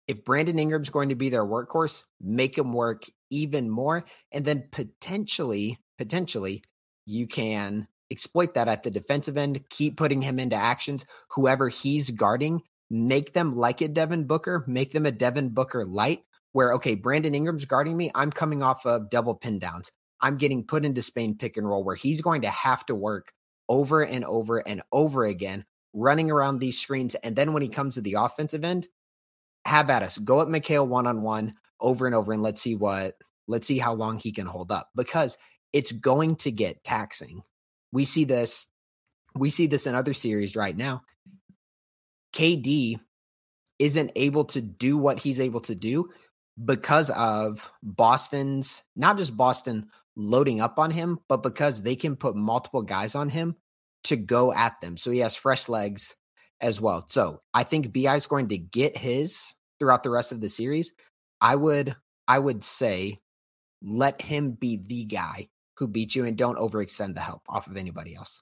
[0.07, 4.05] If Brandon Ingram's going to be their workhorse, make him work even more.
[4.31, 6.63] And then potentially, potentially,
[7.05, 11.05] you can exploit that at the defensive end, keep putting him into actions.
[11.31, 16.23] Whoever he's guarding, make them like a Devin Booker, make them a Devin Booker light,
[16.51, 18.11] where, okay, Brandon Ingram's guarding me.
[18.13, 19.91] I'm coming off of double pin downs.
[20.21, 23.33] I'm getting put into Spain pick and roll where he's going to have to work
[23.67, 27.15] over and over and over again, running around these screens.
[27.15, 28.87] And then when he comes to the offensive end,
[29.65, 30.17] have at us.
[30.17, 33.15] Go at Mikal one on one over and over and let's see what,
[33.47, 35.37] let's see how long he can hold up because
[35.71, 37.43] it's going to get taxing.
[37.91, 38.65] We see this,
[39.35, 41.03] we see this in other series right now.
[42.33, 42.99] KD
[43.79, 46.09] isn't able to do what he's able to do
[46.63, 52.35] because of Boston's, not just Boston loading up on him, but because they can put
[52.35, 53.55] multiple guys on him
[54.05, 54.97] to go at them.
[54.97, 56.15] So he has fresh legs
[56.61, 57.05] as well.
[57.07, 60.93] So I think BI is going to get his throughout the rest of the series.
[61.41, 61.95] I would
[62.27, 63.19] I would say
[63.81, 67.75] let him be the guy who beat you and don't overextend the help off of
[67.75, 68.41] anybody else.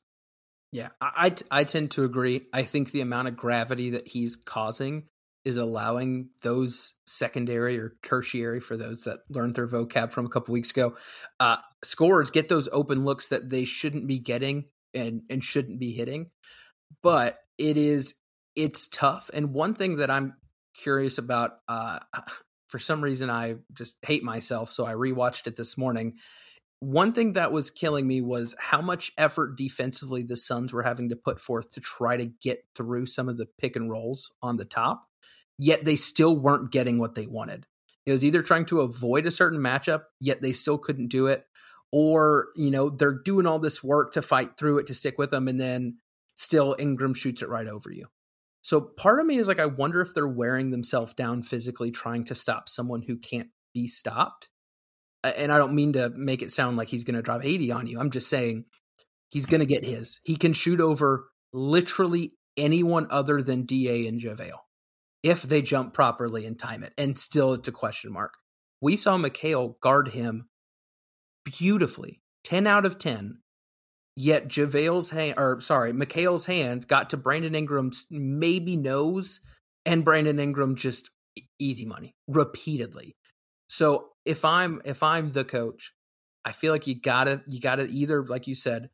[0.71, 2.41] Yeah, I, I, I tend to agree.
[2.53, 5.07] I think the amount of gravity that he's causing
[5.43, 10.53] is allowing those secondary or tertiary for those that learned their vocab from a couple
[10.53, 10.95] weeks ago
[11.39, 15.91] uh scorers get those open looks that they shouldn't be getting and and shouldn't be
[15.91, 16.29] hitting
[17.01, 18.15] but it is
[18.55, 20.35] it's tough and one thing that i'm
[20.75, 21.99] curious about uh
[22.69, 26.13] for some reason i just hate myself so i rewatched it this morning
[26.81, 31.09] one thing that was killing me was how much effort defensively the Suns were having
[31.09, 34.57] to put forth to try to get through some of the pick and rolls on
[34.57, 35.07] the top,
[35.59, 37.67] yet they still weren't getting what they wanted.
[38.07, 41.45] It was either trying to avoid a certain matchup, yet they still couldn't do it,
[41.91, 45.31] or, you know, they're doing all this work to fight through it to stick with
[45.31, 45.97] them, and then
[46.35, 48.07] still Ingram shoots it right over you.
[48.61, 52.25] So part of me is like, I wonder if they're wearing themselves down physically trying
[52.25, 54.49] to stop someone who can't be stopped
[55.23, 57.87] and I don't mean to make it sound like he's going to drop 80 on
[57.87, 57.99] you.
[57.99, 58.65] I'm just saying
[59.29, 60.19] he's going to get his.
[60.23, 64.59] He can shoot over literally anyone other than DA and JaVale
[65.23, 66.93] if they jump properly and time it.
[66.97, 68.33] And still, it's a question mark.
[68.81, 70.49] We saw Mikal guard him
[71.45, 73.39] beautifully, 10 out of 10.
[74.15, 79.39] Yet JaVale's hand, or sorry, Mikal's hand got to Brandon Ingram's maybe nose,
[79.85, 81.09] and Brandon Ingram just
[81.59, 83.15] easy money repeatedly.
[83.67, 85.93] So if I'm if I'm the coach,
[86.43, 88.89] I feel like you gotta you gotta either like you said,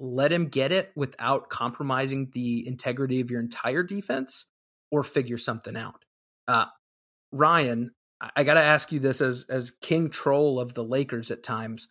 [0.00, 4.46] let him get it without compromising the integrity of your entire defense,
[4.90, 6.04] or figure something out.
[6.48, 6.66] Uh,
[7.32, 11.88] Ryan, I gotta ask you this as as king troll of the Lakers at times.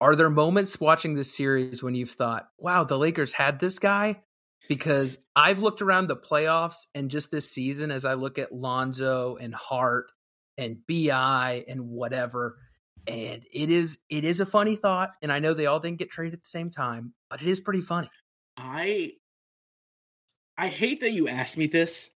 [0.00, 4.22] Are there moments watching this series when you've thought, "Wow, the Lakers had this guy"?
[4.68, 9.36] Because I've looked around the playoffs and just this season, as I look at Lonzo
[9.36, 10.12] and Hart
[10.56, 12.58] and BI and whatever.
[13.06, 16.10] And it is it is a funny thought, and I know they all didn't get
[16.10, 18.10] traded at the same time, but it is pretty funny.
[18.56, 19.12] I
[20.56, 22.10] I hate that you asked me this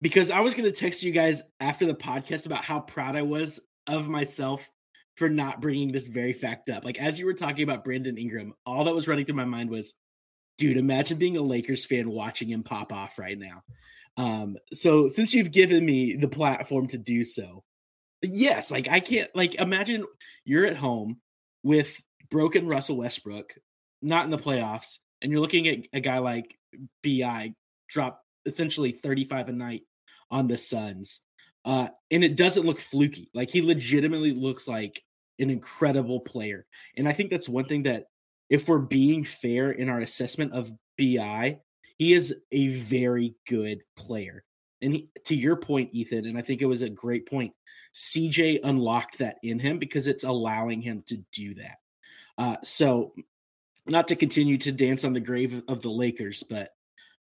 [0.00, 3.22] because I was going to text you guys after the podcast about how proud I
[3.22, 4.70] was of myself
[5.16, 6.84] for not bringing this very fact up.
[6.84, 9.70] Like as you were talking about Brandon Ingram, all that was running through my mind
[9.70, 9.94] was,
[10.58, 13.62] dude, imagine being a Lakers fan watching him pop off right now.
[14.16, 17.64] Um, so since you've given me the platform to do so,
[18.22, 20.04] yes, like I can't like imagine
[20.44, 21.20] you're at home
[21.62, 23.54] with broken Russell Westbrook,
[24.02, 26.56] not in the playoffs, and you're looking at a guy like
[27.02, 27.54] BI
[27.88, 29.82] drop essentially 35 a night
[30.30, 31.20] on the Suns.
[31.64, 33.30] Uh, and it doesn't look fluky.
[33.34, 35.02] Like he legitimately looks like
[35.38, 36.66] an incredible player.
[36.96, 38.04] And I think that's one thing that
[38.48, 41.58] if we're being fair in our assessment of BI,
[41.98, 44.44] he is a very good player.
[44.80, 47.52] And he, to your point, Ethan, and I think it was a great point,
[47.94, 51.78] CJ unlocked that in him because it's allowing him to do that.
[52.36, 53.12] Uh, so,
[53.86, 56.70] not to continue to dance on the grave of the Lakers, but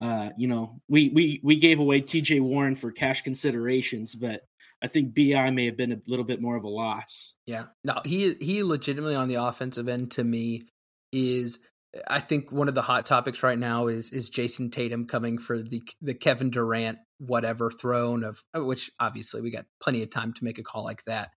[0.00, 4.42] uh, you know, we we we gave away TJ Warren for cash considerations, but
[4.82, 7.34] I think BI may have been a little bit more of a loss.
[7.46, 10.68] Yeah, no, he he legitimately on the offensive end to me
[11.12, 11.60] is
[12.08, 15.62] I think one of the hot topics right now is is Jayson Tatum coming for
[15.62, 20.34] the the Kevin Durant whatever throne of uh, which obviously we got plenty of time
[20.34, 21.30] to make a call like that.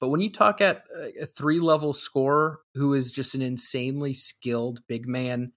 [0.00, 0.82] But when you talk at
[1.20, 5.52] a three level scorer who is just an insanely skilled big man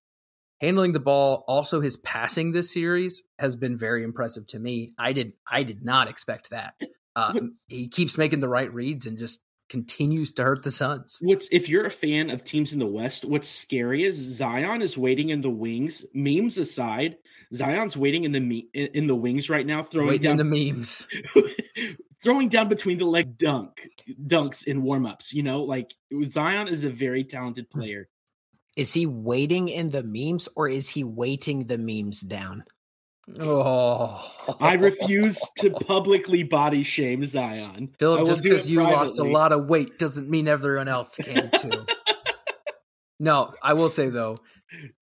[0.66, 4.94] handling the ball, also his passing this series has been very impressive to me.
[4.98, 6.74] I did I did not expect that.
[7.16, 11.18] Uh, he keeps making the right reads and just continues to hurt the Suns.
[11.22, 14.98] What's if you're a fan of teams in the West, what's scary is Zion is
[14.98, 16.06] waiting in the wings.
[16.14, 17.18] Memes aside,
[17.54, 21.08] Zion's waiting in the me- in the wings right now, throwing waiting down the memes,
[22.24, 23.88] throwing down between the legs, dunk
[24.26, 25.32] dunks in warmups.
[25.34, 28.08] You know, like Zion is a very talented player.
[28.76, 32.66] Is he waiting in the memes or is he waiting the memes down?
[33.40, 37.96] Oh, I refuse to publicly body shame Zion.
[37.98, 41.86] Philip, just because you lost a lot of weight doesn't mean everyone else can too.
[43.20, 44.38] no, I will say though,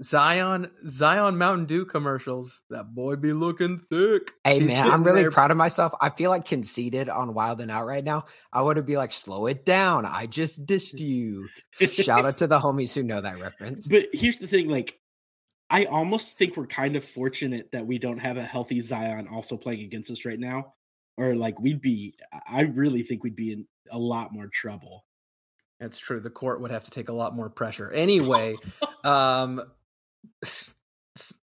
[0.03, 4.31] Zion, Zion Mountain Dew commercials, that boy be looking thick.
[4.43, 5.31] Hey He's man, I'm really there.
[5.31, 5.93] proud of myself.
[6.01, 8.25] I feel like conceited on Wild 'N Out right now.
[8.51, 10.05] I want to be like, slow it down.
[10.05, 11.47] I just dissed you.
[11.79, 13.87] Shout out to the homies who know that reference.
[13.87, 14.99] But here's the thing, like
[15.69, 19.57] I almost think we're kind of fortunate that we don't have a healthy Zion also
[19.57, 20.73] playing against us right now.
[21.17, 22.15] Or like we'd be
[22.47, 25.05] I really think we'd be in a lot more trouble.
[25.83, 26.21] That's true.
[26.21, 27.91] The court would have to take a lot more pressure.
[27.91, 28.55] Anyway,
[29.03, 29.61] um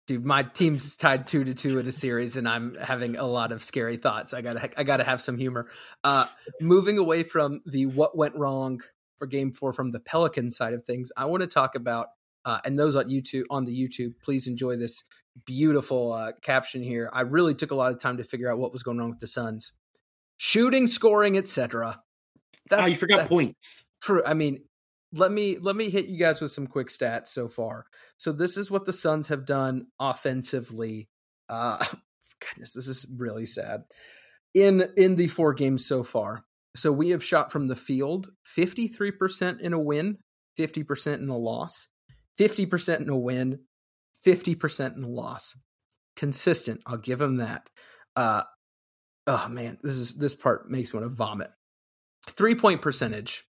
[0.06, 3.50] dude, my team's tied 2 to 2 in a series and I'm having a lot
[3.50, 4.34] of scary thoughts.
[4.34, 5.68] I got to I got to have some humor.
[6.04, 6.26] Uh
[6.60, 8.80] moving away from the what went wrong
[9.16, 12.08] for game 4 from the Pelican side of things, I want to talk about
[12.44, 15.02] Uh, and those on YouTube on the YouTube, please enjoy this
[15.46, 17.10] beautiful uh, caption here.
[17.12, 19.18] I really took a lot of time to figure out what was going on with
[19.18, 19.72] the Suns,
[20.36, 22.00] shooting, scoring, etc.
[22.70, 23.86] Oh, you forgot points.
[24.26, 24.64] I mean,
[25.12, 27.86] let me let me hit you guys with some quick stats so far.
[28.16, 31.08] So this is what the Suns have done offensively.
[31.48, 31.84] Uh,
[32.40, 33.84] goodness, this is really sad.
[34.54, 39.60] In in the four games so far, so we have shot from the field 53%
[39.60, 40.18] in a win,
[40.58, 41.88] 50% in a loss,
[42.38, 43.60] 50% in a win,
[44.26, 45.58] 50% in a loss.
[46.16, 46.80] Consistent.
[46.86, 47.68] I'll give him that.
[48.14, 48.42] Uh,
[49.26, 51.50] oh man, this is this part makes me want to vomit.
[52.30, 53.44] Three point percentage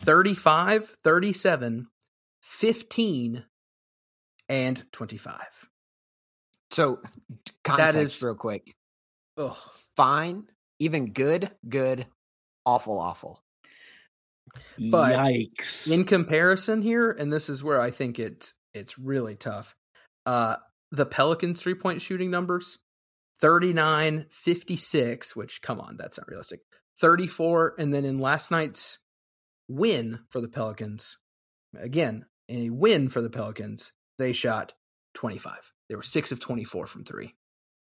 [0.00, 1.86] 35, 37,
[2.40, 3.44] 15,
[4.48, 5.68] and 25.
[6.70, 7.00] So,
[7.64, 8.74] context that is, real quick.
[9.36, 9.54] Ugh.
[9.96, 12.06] Fine, even good, good,
[12.64, 13.42] awful, awful.
[14.90, 15.92] But Yikes.
[15.92, 19.76] In comparison here, and this is where I think it's it's really tough.
[20.26, 20.56] Uh
[20.90, 22.78] the Pelicans three point shooting numbers
[23.40, 26.60] 39 56, which come on, that's not realistic.
[26.98, 28.98] 34 and then in last night's
[29.70, 31.18] win for the Pelicans,
[31.78, 34.74] again, a win for the Pelicans, they shot
[35.14, 35.72] 25.
[35.88, 37.34] They were 6 of 24 from 3.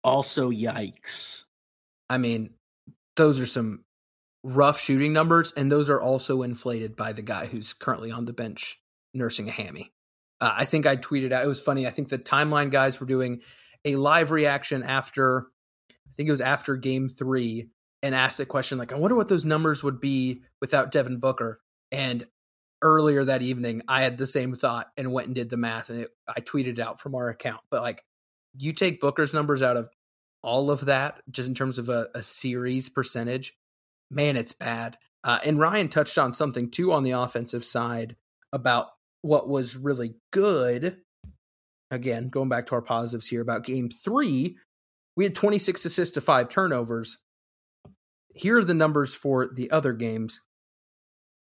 [0.04, 1.44] Also yikes.
[2.08, 2.54] I mean,
[3.16, 3.84] those are some
[4.44, 8.32] rough shooting numbers, and those are also inflated by the guy who's currently on the
[8.32, 8.80] bench
[9.14, 9.92] nursing a hammy.
[10.40, 11.44] Uh, I think I tweeted out.
[11.44, 11.86] It was funny.
[11.86, 13.40] I think the timeline guys were doing
[13.84, 15.48] a live reaction after.
[15.90, 17.70] I think it was after Game Three,
[18.02, 21.60] and asked the question like, "I wonder what those numbers would be without Devin Booker."
[21.90, 22.26] And
[22.82, 26.00] earlier that evening, I had the same thought and went and did the math, and
[26.00, 27.60] it, I tweeted it out from our account.
[27.70, 28.02] But like,
[28.58, 29.88] you take Booker's numbers out of
[30.42, 33.54] all of that, just in terms of a, a series percentage,
[34.10, 34.96] man, it's bad.
[35.24, 38.16] Uh, and Ryan touched on something too on the offensive side
[38.52, 38.86] about
[39.22, 40.98] what was really good.
[41.90, 44.56] Again, going back to our positives here about game three,
[45.16, 47.18] we had 26 assists to five turnovers.
[48.34, 50.40] Here are the numbers for the other games.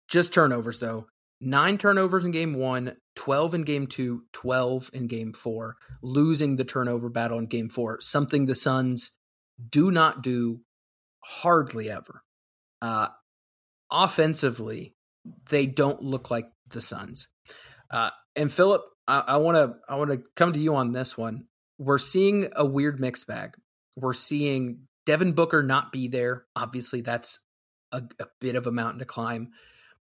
[0.08, 1.08] Just turnovers, though.
[1.42, 6.64] Nine turnovers in game one, 12 in game two, 12 in game four, losing the
[6.64, 9.12] turnover battle in game four, something the Suns
[9.70, 10.62] do not do
[11.24, 12.24] hardly ever.
[12.82, 13.08] Uh,
[13.92, 14.96] offensively,
[15.50, 17.28] they don't look like the Suns.
[17.92, 21.46] Uh, and Philip, I want to I want to come to you on this one.
[21.78, 23.52] We're seeing a weird mixed bag.
[23.96, 26.46] We're seeing Devin Booker not be there.
[26.56, 27.40] Obviously, that's
[27.92, 29.52] a, a bit of a mountain to climb.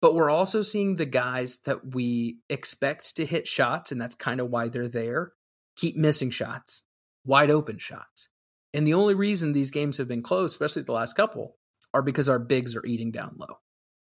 [0.02, 4.40] But we're also seeing the guys that we expect to hit shots, and that's kind
[4.40, 5.34] of why they're there,
[5.76, 6.84] keep missing shots,
[7.26, 8.30] wide open shots.
[8.74, 11.58] And the only reason these games have been close, especially the last couple,
[11.94, 13.58] are because our bigs are eating down low.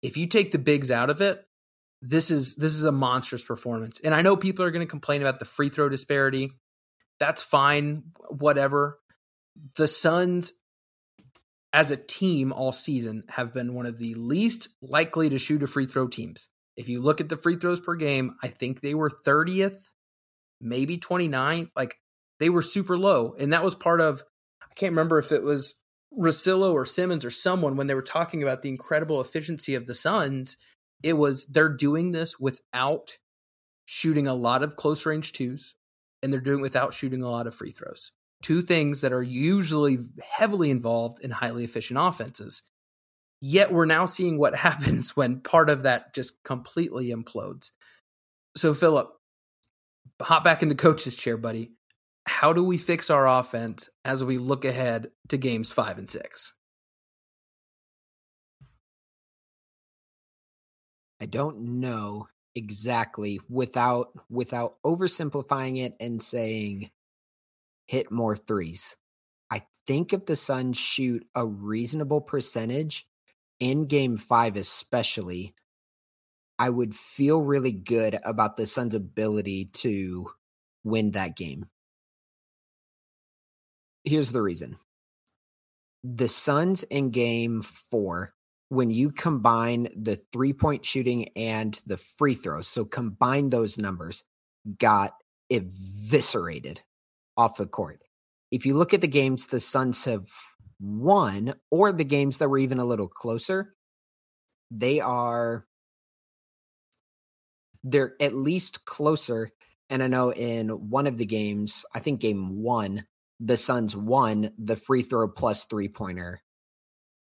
[0.02, 1.44] If you take the bigs out of it,
[2.02, 4.00] this is this is a monstrous performance.
[4.02, 6.52] And I know people are going to complain about the free throw disparity.
[7.18, 8.98] That's fine, whatever.
[9.76, 10.52] The Suns
[11.72, 15.66] as a team all season have been one of the least likely to shoot a
[15.66, 16.48] free throw teams.
[16.76, 19.90] If you look at the free throws per game, I think they were 30th,
[20.60, 21.70] maybe 29th.
[21.76, 21.96] Like
[22.38, 23.34] they were super low.
[23.38, 24.22] And that was part of
[24.62, 25.82] I can't remember if it was
[26.16, 29.94] Russillo or Simmons or someone when they were talking about the incredible efficiency of the
[29.94, 30.56] Suns,
[31.02, 33.18] it was they're doing this without
[33.84, 35.74] shooting a lot of close range twos,
[36.22, 38.12] and they're doing without shooting a lot of free throws.
[38.42, 42.62] Two things that are usually heavily involved in highly efficient offenses.
[43.40, 47.70] Yet we're now seeing what happens when part of that just completely implodes.
[48.56, 49.10] So, Philip,
[50.20, 51.72] hop back in the coach's chair, buddy
[52.30, 56.54] how do we fix our offense as we look ahead to games five and six?
[61.20, 66.90] I don't know exactly without without oversimplifying it and saying
[67.90, 68.96] hit more threes.
[69.50, 73.06] I think if the Suns shoot a reasonable percentage
[73.58, 75.54] in game 5 especially,
[76.58, 80.30] I would feel really good about the Suns ability to
[80.84, 81.66] win that game
[84.04, 84.76] here's the reason.
[86.02, 88.32] The Suns in game four,
[88.68, 94.24] when you combine the three point shooting and the free throws, so combine those numbers,
[94.78, 95.14] got
[95.50, 96.82] eviscerated
[97.40, 98.02] off the court.
[98.50, 100.26] If you look at the games the Suns have
[100.78, 103.74] won, or the games that were even a little closer,
[104.70, 105.66] they are
[107.82, 109.50] they're at least closer.
[109.88, 113.06] And I know in one of the games, I think game one,
[113.40, 116.42] the Suns won the free throw plus three pointer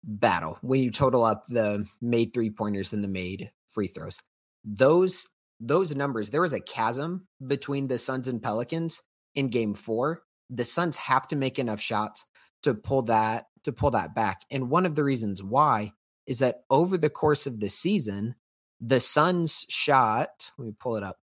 [0.03, 4.21] battle when you total up the made three pointers and the made free throws.
[4.65, 5.27] Those
[5.61, 9.03] those numbers, there was a chasm between the Suns and Pelicans
[9.39, 10.25] in game four.
[10.51, 12.27] The Suns have to make enough shots
[12.65, 14.43] to pull that to pull that back.
[14.51, 15.93] And one of the reasons why
[16.27, 18.35] is that over the course of the season,
[18.81, 21.19] the Suns shot, let me pull it up,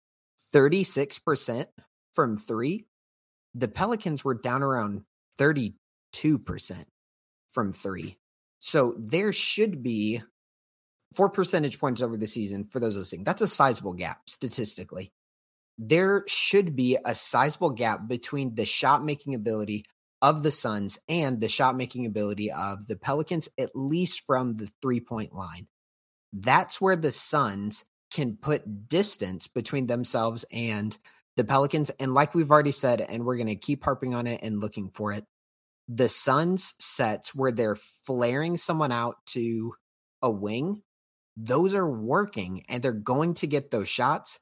[0.53, 1.67] 36%
[2.13, 2.87] from three.
[3.55, 5.03] The Pelicans were down around
[5.39, 5.75] 32%
[7.53, 8.19] from three.
[8.59, 10.23] So there should be
[11.15, 13.25] four percentage points over the season for those listening.
[13.25, 15.13] That's a sizable gap statistically.
[15.83, 19.87] There should be a sizable gap between the shot making ability
[20.21, 24.69] of the Suns and the shot making ability of the Pelicans, at least from the
[24.83, 25.69] three point line.
[26.35, 30.99] That's where the Suns can put distance between themselves and
[31.39, 31.89] the Pelicans.
[31.99, 34.91] And like we've already said, and we're going to keep harping on it and looking
[34.91, 35.25] for it,
[35.89, 39.73] the Suns sets where they're flaring someone out to
[40.21, 40.83] a wing,
[41.39, 44.41] those are working and they're going to get those shots.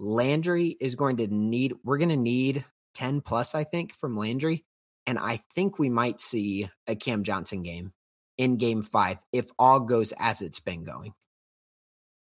[0.00, 4.64] Landry is going to need, we're going to need 10 plus, I think, from Landry.
[5.06, 7.92] And I think we might see a Cam Johnson game
[8.38, 11.12] in game five if all goes as it's been going.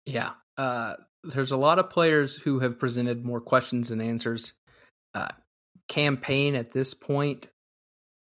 [0.07, 0.31] Yeah.
[0.57, 4.55] Uh, there's a lot of players who have presented more questions than answers.
[5.15, 5.29] Uh,
[5.89, 7.49] Cam Payne at this point,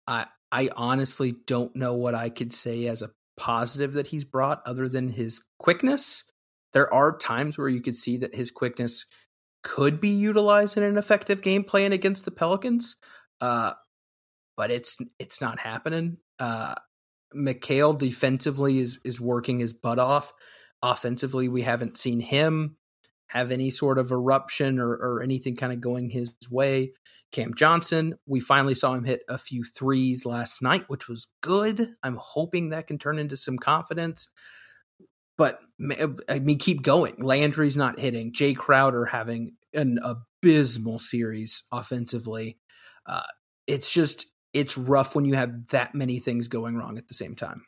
[0.07, 4.61] I I honestly don't know what I could say as a positive that he's brought
[4.65, 6.23] other than his quickness.
[6.73, 9.05] There are times where you could see that his quickness
[9.65, 12.95] could be utilized in an effective game plan against the Pelicans.
[13.41, 13.73] Uh,
[14.55, 16.17] but it's it's not happening.
[16.39, 16.75] Uh,
[17.35, 20.31] Mikal defensively is is working his butt off.
[20.81, 22.77] Offensively, we haven't seen him
[23.27, 26.93] have any sort of eruption or, or anything kind of going his way.
[27.31, 31.95] Cam Johnson, we finally saw him hit a few threes last night, which was good.
[32.03, 34.29] I'm hoping that can turn into some confidence.
[35.37, 35.59] But
[36.29, 37.15] I mean, keep going.
[37.19, 38.33] Landry's not hitting.
[38.33, 42.57] Jay Crowder having an abysmal series offensively.
[43.05, 43.23] Uh,
[43.67, 47.35] it's just it's rough when you have that many things going wrong at the same
[47.35, 47.65] time.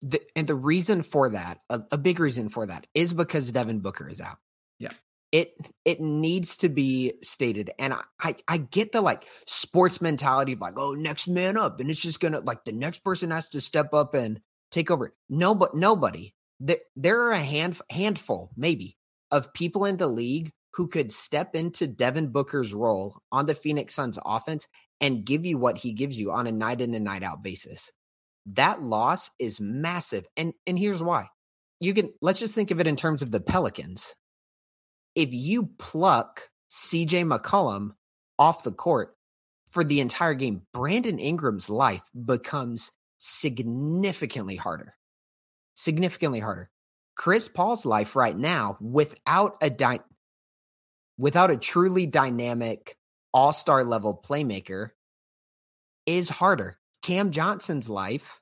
[0.00, 3.80] The, and the reason for that, a, a, big reason for that, is because Devin
[3.80, 4.38] Booker is out.
[4.78, 4.92] Yeah,
[5.32, 5.52] it
[5.84, 10.62] it needs to be stated, and I, I I get the like sports mentality of
[10.62, 13.60] like, oh, next man up, and it's just gonna like the next person has to
[13.60, 14.40] step up and
[14.70, 15.14] take over.
[15.28, 16.32] No, but nobody.
[16.60, 18.96] There, there are a hand handful, maybe,
[19.30, 23.94] of people in the league who could step into Devin Booker's role on the Phoenix
[23.94, 24.68] Suns offense
[25.00, 27.92] and give you what he gives you on a night in and night out basis.
[28.46, 30.26] That loss is massive.
[30.36, 31.28] And and here's why.
[31.80, 34.14] You can let's just think of it in terms of the Pelicans.
[35.14, 37.92] If you pluck CJ McCollum
[38.38, 39.16] off the court
[39.70, 44.92] for the entire game, Brandon Ingram's life becomes significantly harder.
[45.76, 46.70] Significantly harder.
[47.16, 50.00] Chris Paul's life right now without a
[51.18, 52.96] without a truly dynamic
[53.32, 54.90] all star level playmaker
[56.06, 56.78] is harder.
[57.02, 58.40] Cam Johnson's life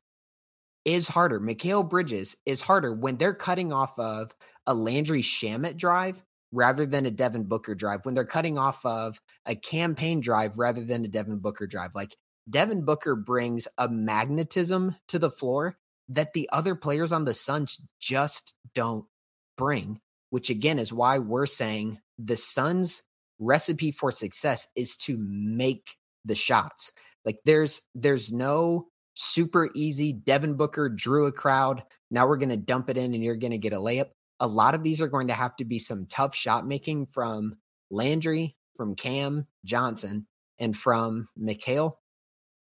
[0.84, 1.40] is harder.
[1.40, 4.32] Mikal Bridges is harder when they're cutting off of
[4.66, 6.22] a Landry Shamet drive
[6.52, 10.56] rather than a Devin Booker drive, when they're cutting off of a Cam Payne drive
[10.56, 11.90] rather than a Devin Booker drive.
[11.94, 12.16] Like
[12.48, 15.78] Devin Booker brings a magnetism to the floor
[16.08, 19.06] that the other players on the Suns just don't
[19.56, 20.00] bring,
[20.30, 23.02] which again is why we're saying the Suns
[23.38, 26.92] recipe for success is to make the shots.
[27.24, 31.82] Like there's there's no super easy Devin Booker drew a crowd.
[32.10, 34.10] Now we're going to dump it in and you're going to get a layup.
[34.40, 37.56] A lot of these are going to have to be some tough shot making from
[37.90, 40.26] Landry, from Cam Johnson,
[40.58, 41.94] and from Mikal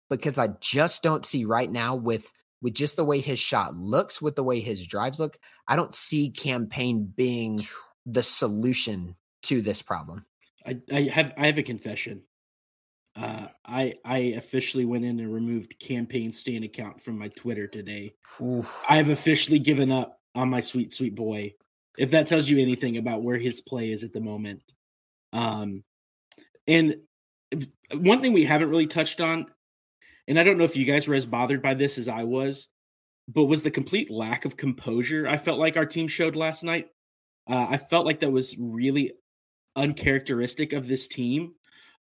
[0.10, 2.32] because I just don't see right now with
[2.62, 5.38] with just the way his shot looks, with the way his drives look,
[5.68, 7.62] I don't see Cam Payne being
[8.06, 10.26] the solution to this problem.
[10.66, 12.24] I, I have I have a confession.
[13.16, 17.68] Uh, I I officially went in and removed campaign Payne Stan account from my Twitter
[17.68, 18.14] today.
[18.42, 18.84] Oof.
[18.90, 21.54] I have officially given up on my sweet sweet boy.
[21.98, 24.62] If that tells you anything about where his play is at the moment,
[25.34, 25.84] um,
[26.68, 26.98] and
[27.94, 29.48] one thing we haven't really touched on,
[30.30, 32.70] and I don't know if you guys were as bothered by this as I was,
[33.28, 36.88] but was the complete lack of composure I felt like our team showed last night.
[37.50, 39.12] Uh, I felt like that was really
[39.76, 41.56] uncharacteristic of this team.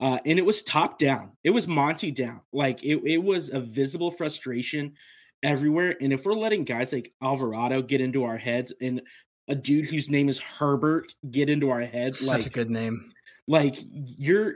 [0.01, 1.34] Uh, and it was top down.
[1.43, 2.41] It was Monty down.
[2.51, 4.93] Like it, it was a visible frustration
[5.43, 5.95] everywhere.
[6.01, 9.01] And if we're letting guys like Alvarado get into our heads and
[9.47, 13.11] a dude whose name is Herbert get into our heads, such like a good name.
[13.47, 13.76] Like
[14.17, 14.55] you're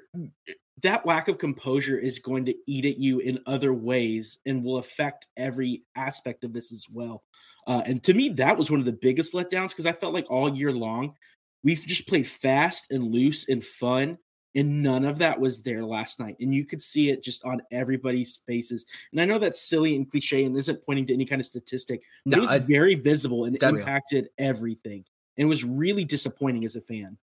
[0.84, 4.78] that lack of composure is going to eat at you in other ways and will
[4.78, 7.24] affect every aspect of this as well.
[7.68, 10.26] Uh, and to me, that was one of the biggest letdowns because I felt like
[10.30, 11.14] all year long
[11.64, 14.18] We've just played fast and loose and fun.
[14.56, 16.36] And none of that was there last night.
[16.40, 18.86] And you could see it just on everybody's faces.
[19.12, 22.02] And I know that's silly and cliche and isn't pointing to any kind of statistic,
[22.26, 25.06] but No, it was I- very visible and impacted everything.
[25.38, 27.18] And it was really disappointing as a fan.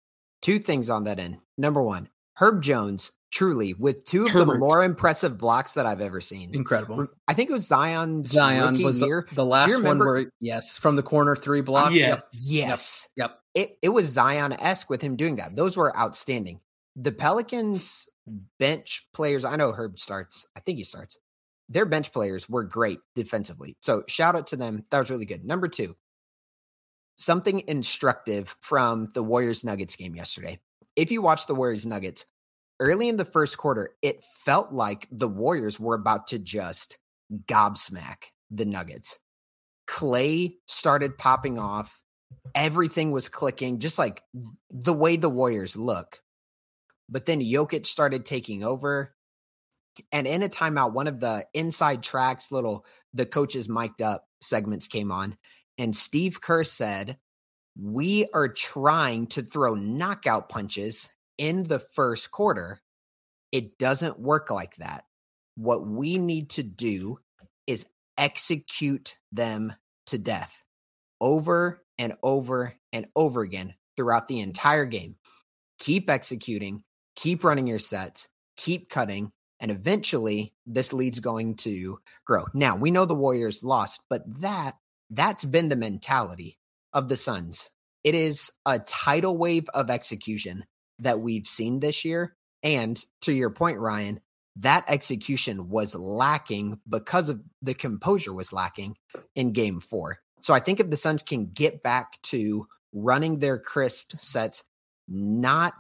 [0.41, 1.39] Two things on that end.
[1.57, 6.21] Number one, Herb Jones, truly, with two of the more impressive blocks that I've ever
[6.21, 6.55] seen.
[6.55, 7.09] Incredible.
[7.29, 8.25] I think it was Zion.
[8.27, 9.29] Zion was the, year.
[9.33, 11.93] the last one where yes, from the corner three block.
[11.93, 12.47] Yes.
[12.47, 13.09] Yes.
[13.17, 13.39] Yep.
[13.55, 15.57] It it was Zion esque with him doing that.
[15.57, 16.61] Those were outstanding.
[16.97, 18.09] The Pelicans
[18.59, 20.47] bench players, I know Herb starts.
[20.57, 21.19] I think he starts.
[21.69, 23.77] Their bench players were great defensively.
[23.81, 24.85] So shout out to them.
[24.91, 25.45] That was really good.
[25.45, 25.97] Number two,
[27.17, 30.61] something instructive from the Warriors Nuggets game yesterday.
[30.97, 32.27] If you watch the Warriors Nuggets,
[32.81, 36.99] early in the first quarter, it felt like the Warriors were about to just
[37.47, 39.19] gobsmack the Nuggets.
[39.87, 42.01] Clay started popping off.
[42.55, 44.23] Everything was clicking, just like
[44.71, 46.21] the way the Warriors look.
[47.09, 49.15] But then Jokic started taking over.
[50.11, 54.89] And in a timeout, one of the inside tracks, little the coaches mic'd up segments
[54.89, 55.37] came on.
[55.79, 57.19] And Steve Kerr said,
[57.79, 62.81] We are trying to throw knockout punches in the first quarter.
[63.51, 65.05] It doesn't work like that.
[65.57, 67.19] What we need to do
[67.67, 67.87] is
[68.19, 69.75] execute them
[70.07, 70.63] to death
[71.21, 75.17] over and over and over again throughout the entire game.
[75.79, 76.85] Keep executing,
[77.17, 82.47] keep running your sets, keep cutting, and eventually this lead's going to grow.
[82.53, 84.77] Now, we know the Warriors lost, but that
[85.11, 86.59] that's been the mentality
[86.93, 87.71] of the Suns.
[88.05, 90.65] It is a tidal wave of execution
[90.99, 92.37] that we've seen this year.
[92.63, 94.21] And to your point, Ryan,
[94.57, 98.97] that execution was lacking because of the composure was lacking
[99.35, 100.19] in game four.
[100.41, 104.65] So I think if the Suns can get back to running their crisp sets,
[105.09, 105.75] not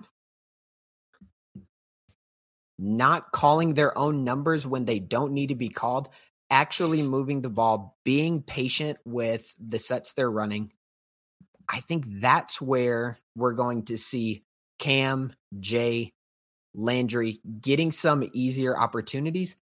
[2.78, 6.08] not calling their own numbers when they don't need to be called,
[6.50, 10.72] actually moving the ball, being patient with the sets they're running.
[11.68, 14.44] I think that's where we're going to see
[14.78, 16.12] Cam, Jay,
[16.74, 19.56] Landry getting some easier opportunities.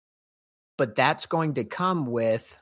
[0.77, 2.61] But that's going to come with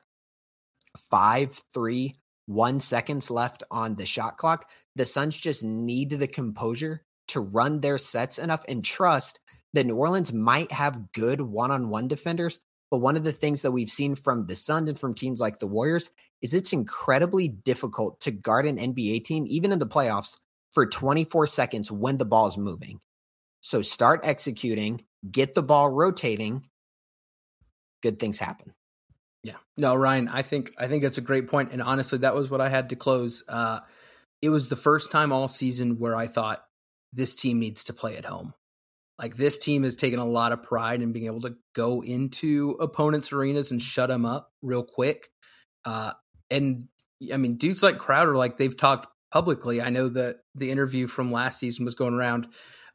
[0.98, 2.16] five, three,
[2.46, 4.70] one seconds left on the shot clock.
[4.96, 9.40] The Suns just need the composure to run their sets enough and trust
[9.74, 12.60] that New Orleans might have good one on one defenders.
[12.92, 15.60] But one of the things that we've seen from the Suns and from teams like
[15.60, 16.12] the Warriors
[16.46, 20.38] is it's incredibly difficult to guard an NBA team, even in the playoffs,
[20.72, 23.00] for 24 seconds when the ball is moving.
[23.62, 26.68] So start executing, get the ball rotating.
[28.04, 28.76] Good things happen.
[29.44, 29.56] Yeah.
[29.76, 31.72] No, Ryan, I think I think that's a great point.
[31.72, 33.44] And honestly, that was what I had to close.
[33.50, 33.80] Uh
[34.42, 36.64] it was the first time all season where I thought
[37.12, 38.54] this team needs to play at home.
[39.18, 42.72] Like this team has taken a lot of pride in being able to go into
[42.80, 45.30] opponents' arenas and shut them up real quick.
[45.86, 46.12] Uh
[46.50, 46.88] and
[47.34, 49.82] I mean, dudes like Crowder, like they've talked publicly.
[49.82, 52.48] I know that the interview from last season was going around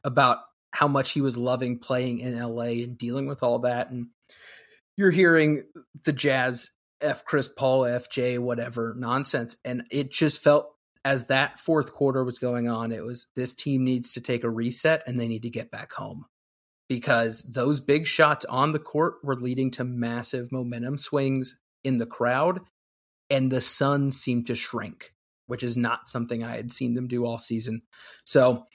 [0.03, 0.39] about
[0.73, 3.89] how much he was loving playing in LA and dealing with all that.
[3.89, 4.07] And
[4.97, 5.63] you're hearing
[6.05, 6.71] the Jazz
[7.01, 9.57] F Chris Paul, FJ, whatever nonsense.
[9.65, 10.67] And it just felt
[11.03, 14.49] as that fourth quarter was going on, it was this team needs to take a
[14.49, 16.25] reset and they need to get back home
[16.87, 22.05] because those big shots on the court were leading to massive momentum swings in the
[22.05, 22.59] crowd.
[23.31, 25.13] And the Suns seemed to shrink,
[25.47, 27.81] which is not something I had seen them do all season.
[28.25, 28.67] So,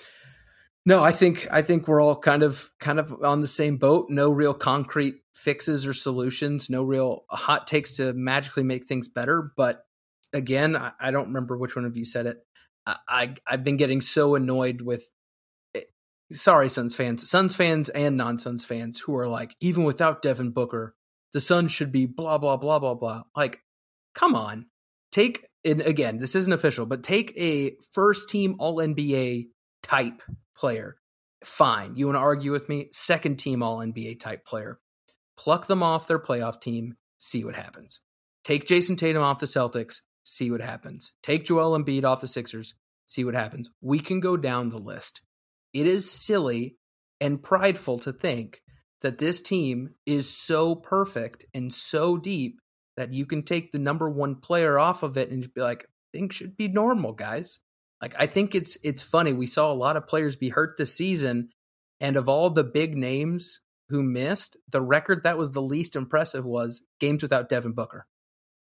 [0.84, 4.06] no, I think I think we're all kind of kind of on the same boat.
[4.08, 6.70] No real concrete fixes or solutions.
[6.70, 9.52] No real hot takes to magically make things better.
[9.56, 9.84] But
[10.32, 12.38] again, I, I don't remember which one of you said it.
[12.86, 15.10] I, I I've been getting so annoyed with.
[16.32, 20.96] Sorry, Suns fans, Suns fans and non-Suns fans who are like, even without Devin Booker,
[21.32, 23.22] the Suns should be blah blah blah blah blah.
[23.36, 23.60] Like,
[24.16, 24.66] come on,
[25.12, 29.48] take and again, this isn't official, but take a first team All NBA
[29.82, 30.22] type
[30.56, 30.96] player.
[31.44, 31.96] Fine.
[31.96, 32.88] You want to argue with me?
[32.92, 34.78] Second team All NBA type player.
[35.36, 38.00] Pluck them off their playoff team, see what happens.
[38.42, 41.12] Take Jayson Tatum off the Celtics, see what happens.
[41.22, 43.70] Take Joel Embiid off the Sixers, see what happens.
[43.82, 45.22] We can go down the list.
[45.74, 46.76] It is silly
[47.20, 48.62] and prideful to think
[49.02, 52.60] that this team is so perfect and so deep
[52.96, 56.34] that you can take the number one player off of it and be like, things
[56.34, 57.58] should be normal, guys.
[58.00, 59.32] Like I think it's it's funny.
[59.32, 61.50] We saw a lot of players be hurt this season,
[62.00, 66.44] and of all the big names who missed, the record that was the least impressive
[66.44, 68.06] was games without Devin Booker.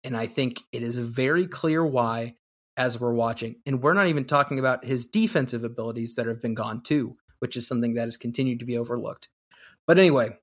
[0.04, 2.34] And I think it is very clear why
[2.76, 3.56] as we're watching.
[3.64, 7.56] And we're not even talking about his defensive abilities that have been gone too, which
[7.56, 9.28] is something that has continued to be overlooked.
[9.86, 10.36] But anyway,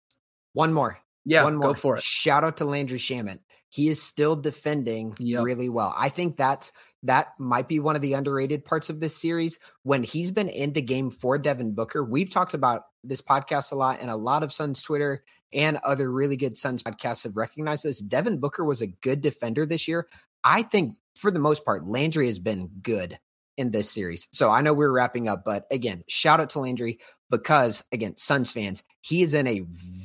[0.54, 0.98] one more.
[1.26, 1.70] Yeah, one more.
[1.70, 2.04] go for it.
[2.04, 3.40] Shout out to Landry Shamet.
[3.70, 5.44] He is still defending yep.
[5.44, 5.96] really well.
[5.98, 6.72] I think that's
[7.04, 9.60] that might be one of the underrated parts of this series.
[9.82, 14.00] When he's been into game for Devin Booker, we've talked about this podcast a lot,
[14.00, 18.00] and a lot of Suns Twitter and other really good Suns podcasts have recognized this.
[18.00, 20.08] Devin Booker was a good defender this year.
[20.44, 23.18] I think for the most part, Landry has been good
[23.58, 24.28] in this series.
[24.32, 27.00] So I know we're wrapping up, but again, shout out to Landry
[27.30, 29.64] because again, Suns fans, he is in a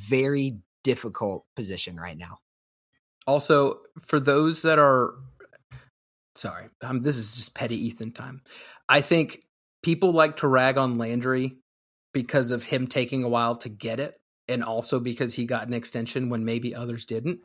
[0.08, 2.38] very difficult position right now.
[3.26, 5.14] Also, for those that are
[6.34, 8.42] sorry, um, this is just petty Ethan time.
[8.88, 9.40] I think
[9.82, 11.58] people like to rag on Landry
[12.14, 14.14] because of him taking a while to get it
[14.48, 17.40] and also because he got an extension when maybe others didn't.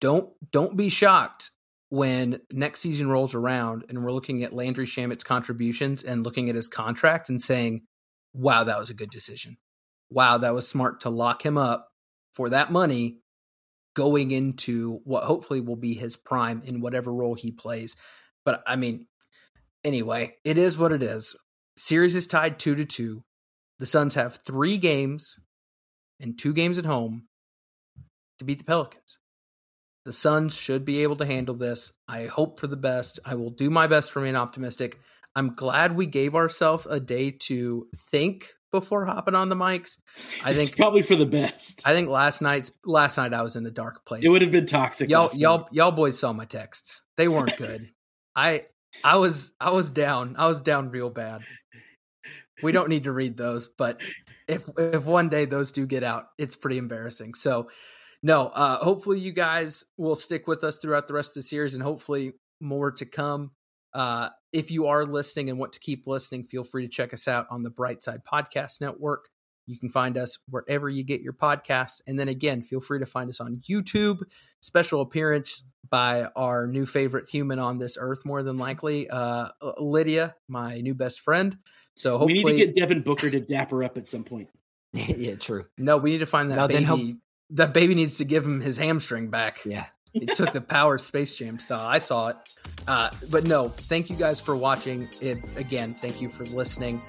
[0.00, 1.50] Don't don't be shocked
[1.88, 6.54] when next season rolls around and we're looking at Landry Shamet's contributions and looking at
[6.54, 7.82] his contract and saying,
[8.32, 9.56] "Wow, that was a good decision.
[10.10, 11.89] Wow, that was smart to lock him up
[12.34, 13.18] for that money
[13.94, 17.96] going into what hopefully will be his prime in whatever role he plays.
[18.44, 19.06] But I mean,
[19.84, 21.36] anyway, it is what it is.
[21.76, 23.24] Series is tied two to two.
[23.78, 25.40] The Suns have three games
[26.20, 27.28] and two games at home
[28.38, 29.18] to beat the Pelicans.
[30.04, 31.92] The Suns should be able to handle this.
[32.08, 33.18] I hope for the best.
[33.24, 34.98] I will do my best for remain optimistic.
[35.36, 39.98] I'm glad we gave ourselves a day to think before hopping on the mics.
[40.44, 41.82] I think it's probably for the best.
[41.84, 44.24] I think last night's last night I was in the dark place.
[44.24, 45.10] It would have been toxic.
[45.10, 47.02] Y'all y'all y'all boys saw my texts.
[47.16, 47.80] They weren't good.
[48.34, 48.66] I
[49.04, 50.36] I was I was down.
[50.38, 51.42] I was down real bad.
[52.62, 54.00] We don't need to read those, but
[54.46, 57.34] if if one day those do get out, it's pretty embarrassing.
[57.34, 57.70] So
[58.22, 61.74] no, uh hopefully you guys will stick with us throughout the rest of the series
[61.74, 63.52] and hopefully more to come.
[63.92, 67.28] Uh, if you are listening and want to keep listening, feel free to check us
[67.28, 69.28] out on the Brightside Podcast Network.
[69.66, 72.00] You can find us wherever you get your podcasts.
[72.06, 74.22] And then again, feel free to find us on YouTube.
[74.60, 79.48] Special appearance by our new favorite human on this earth, more than likely, uh,
[79.78, 81.56] Lydia, my new best friend.
[81.94, 84.48] So hopefully, we need to get Devin Booker to dapper up at some point.
[84.92, 85.66] yeah, true.
[85.78, 87.16] No, we need to find that no, baby.
[87.50, 89.60] That baby needs to give him his hamstring back.
[89.64, 91.86] Yeah, he took the power Space Jam style.
[91.86, 92.36] I saw it.
[92.86, 95.08] Uh, but no, thank you guys for watching.
[95.20, 97.00] It again, thank you for listening.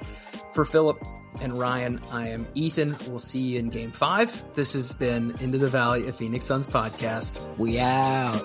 [0.53, 0.97] For Philip
[1.41, 2.95] and Ryan, I am Ethan.
[3.07, 4.43] We'll see you in game five.
[4.53, 7.57] This has been Into the Valley of Phoenix Suns podcast.
[7.57, 8.41] We out.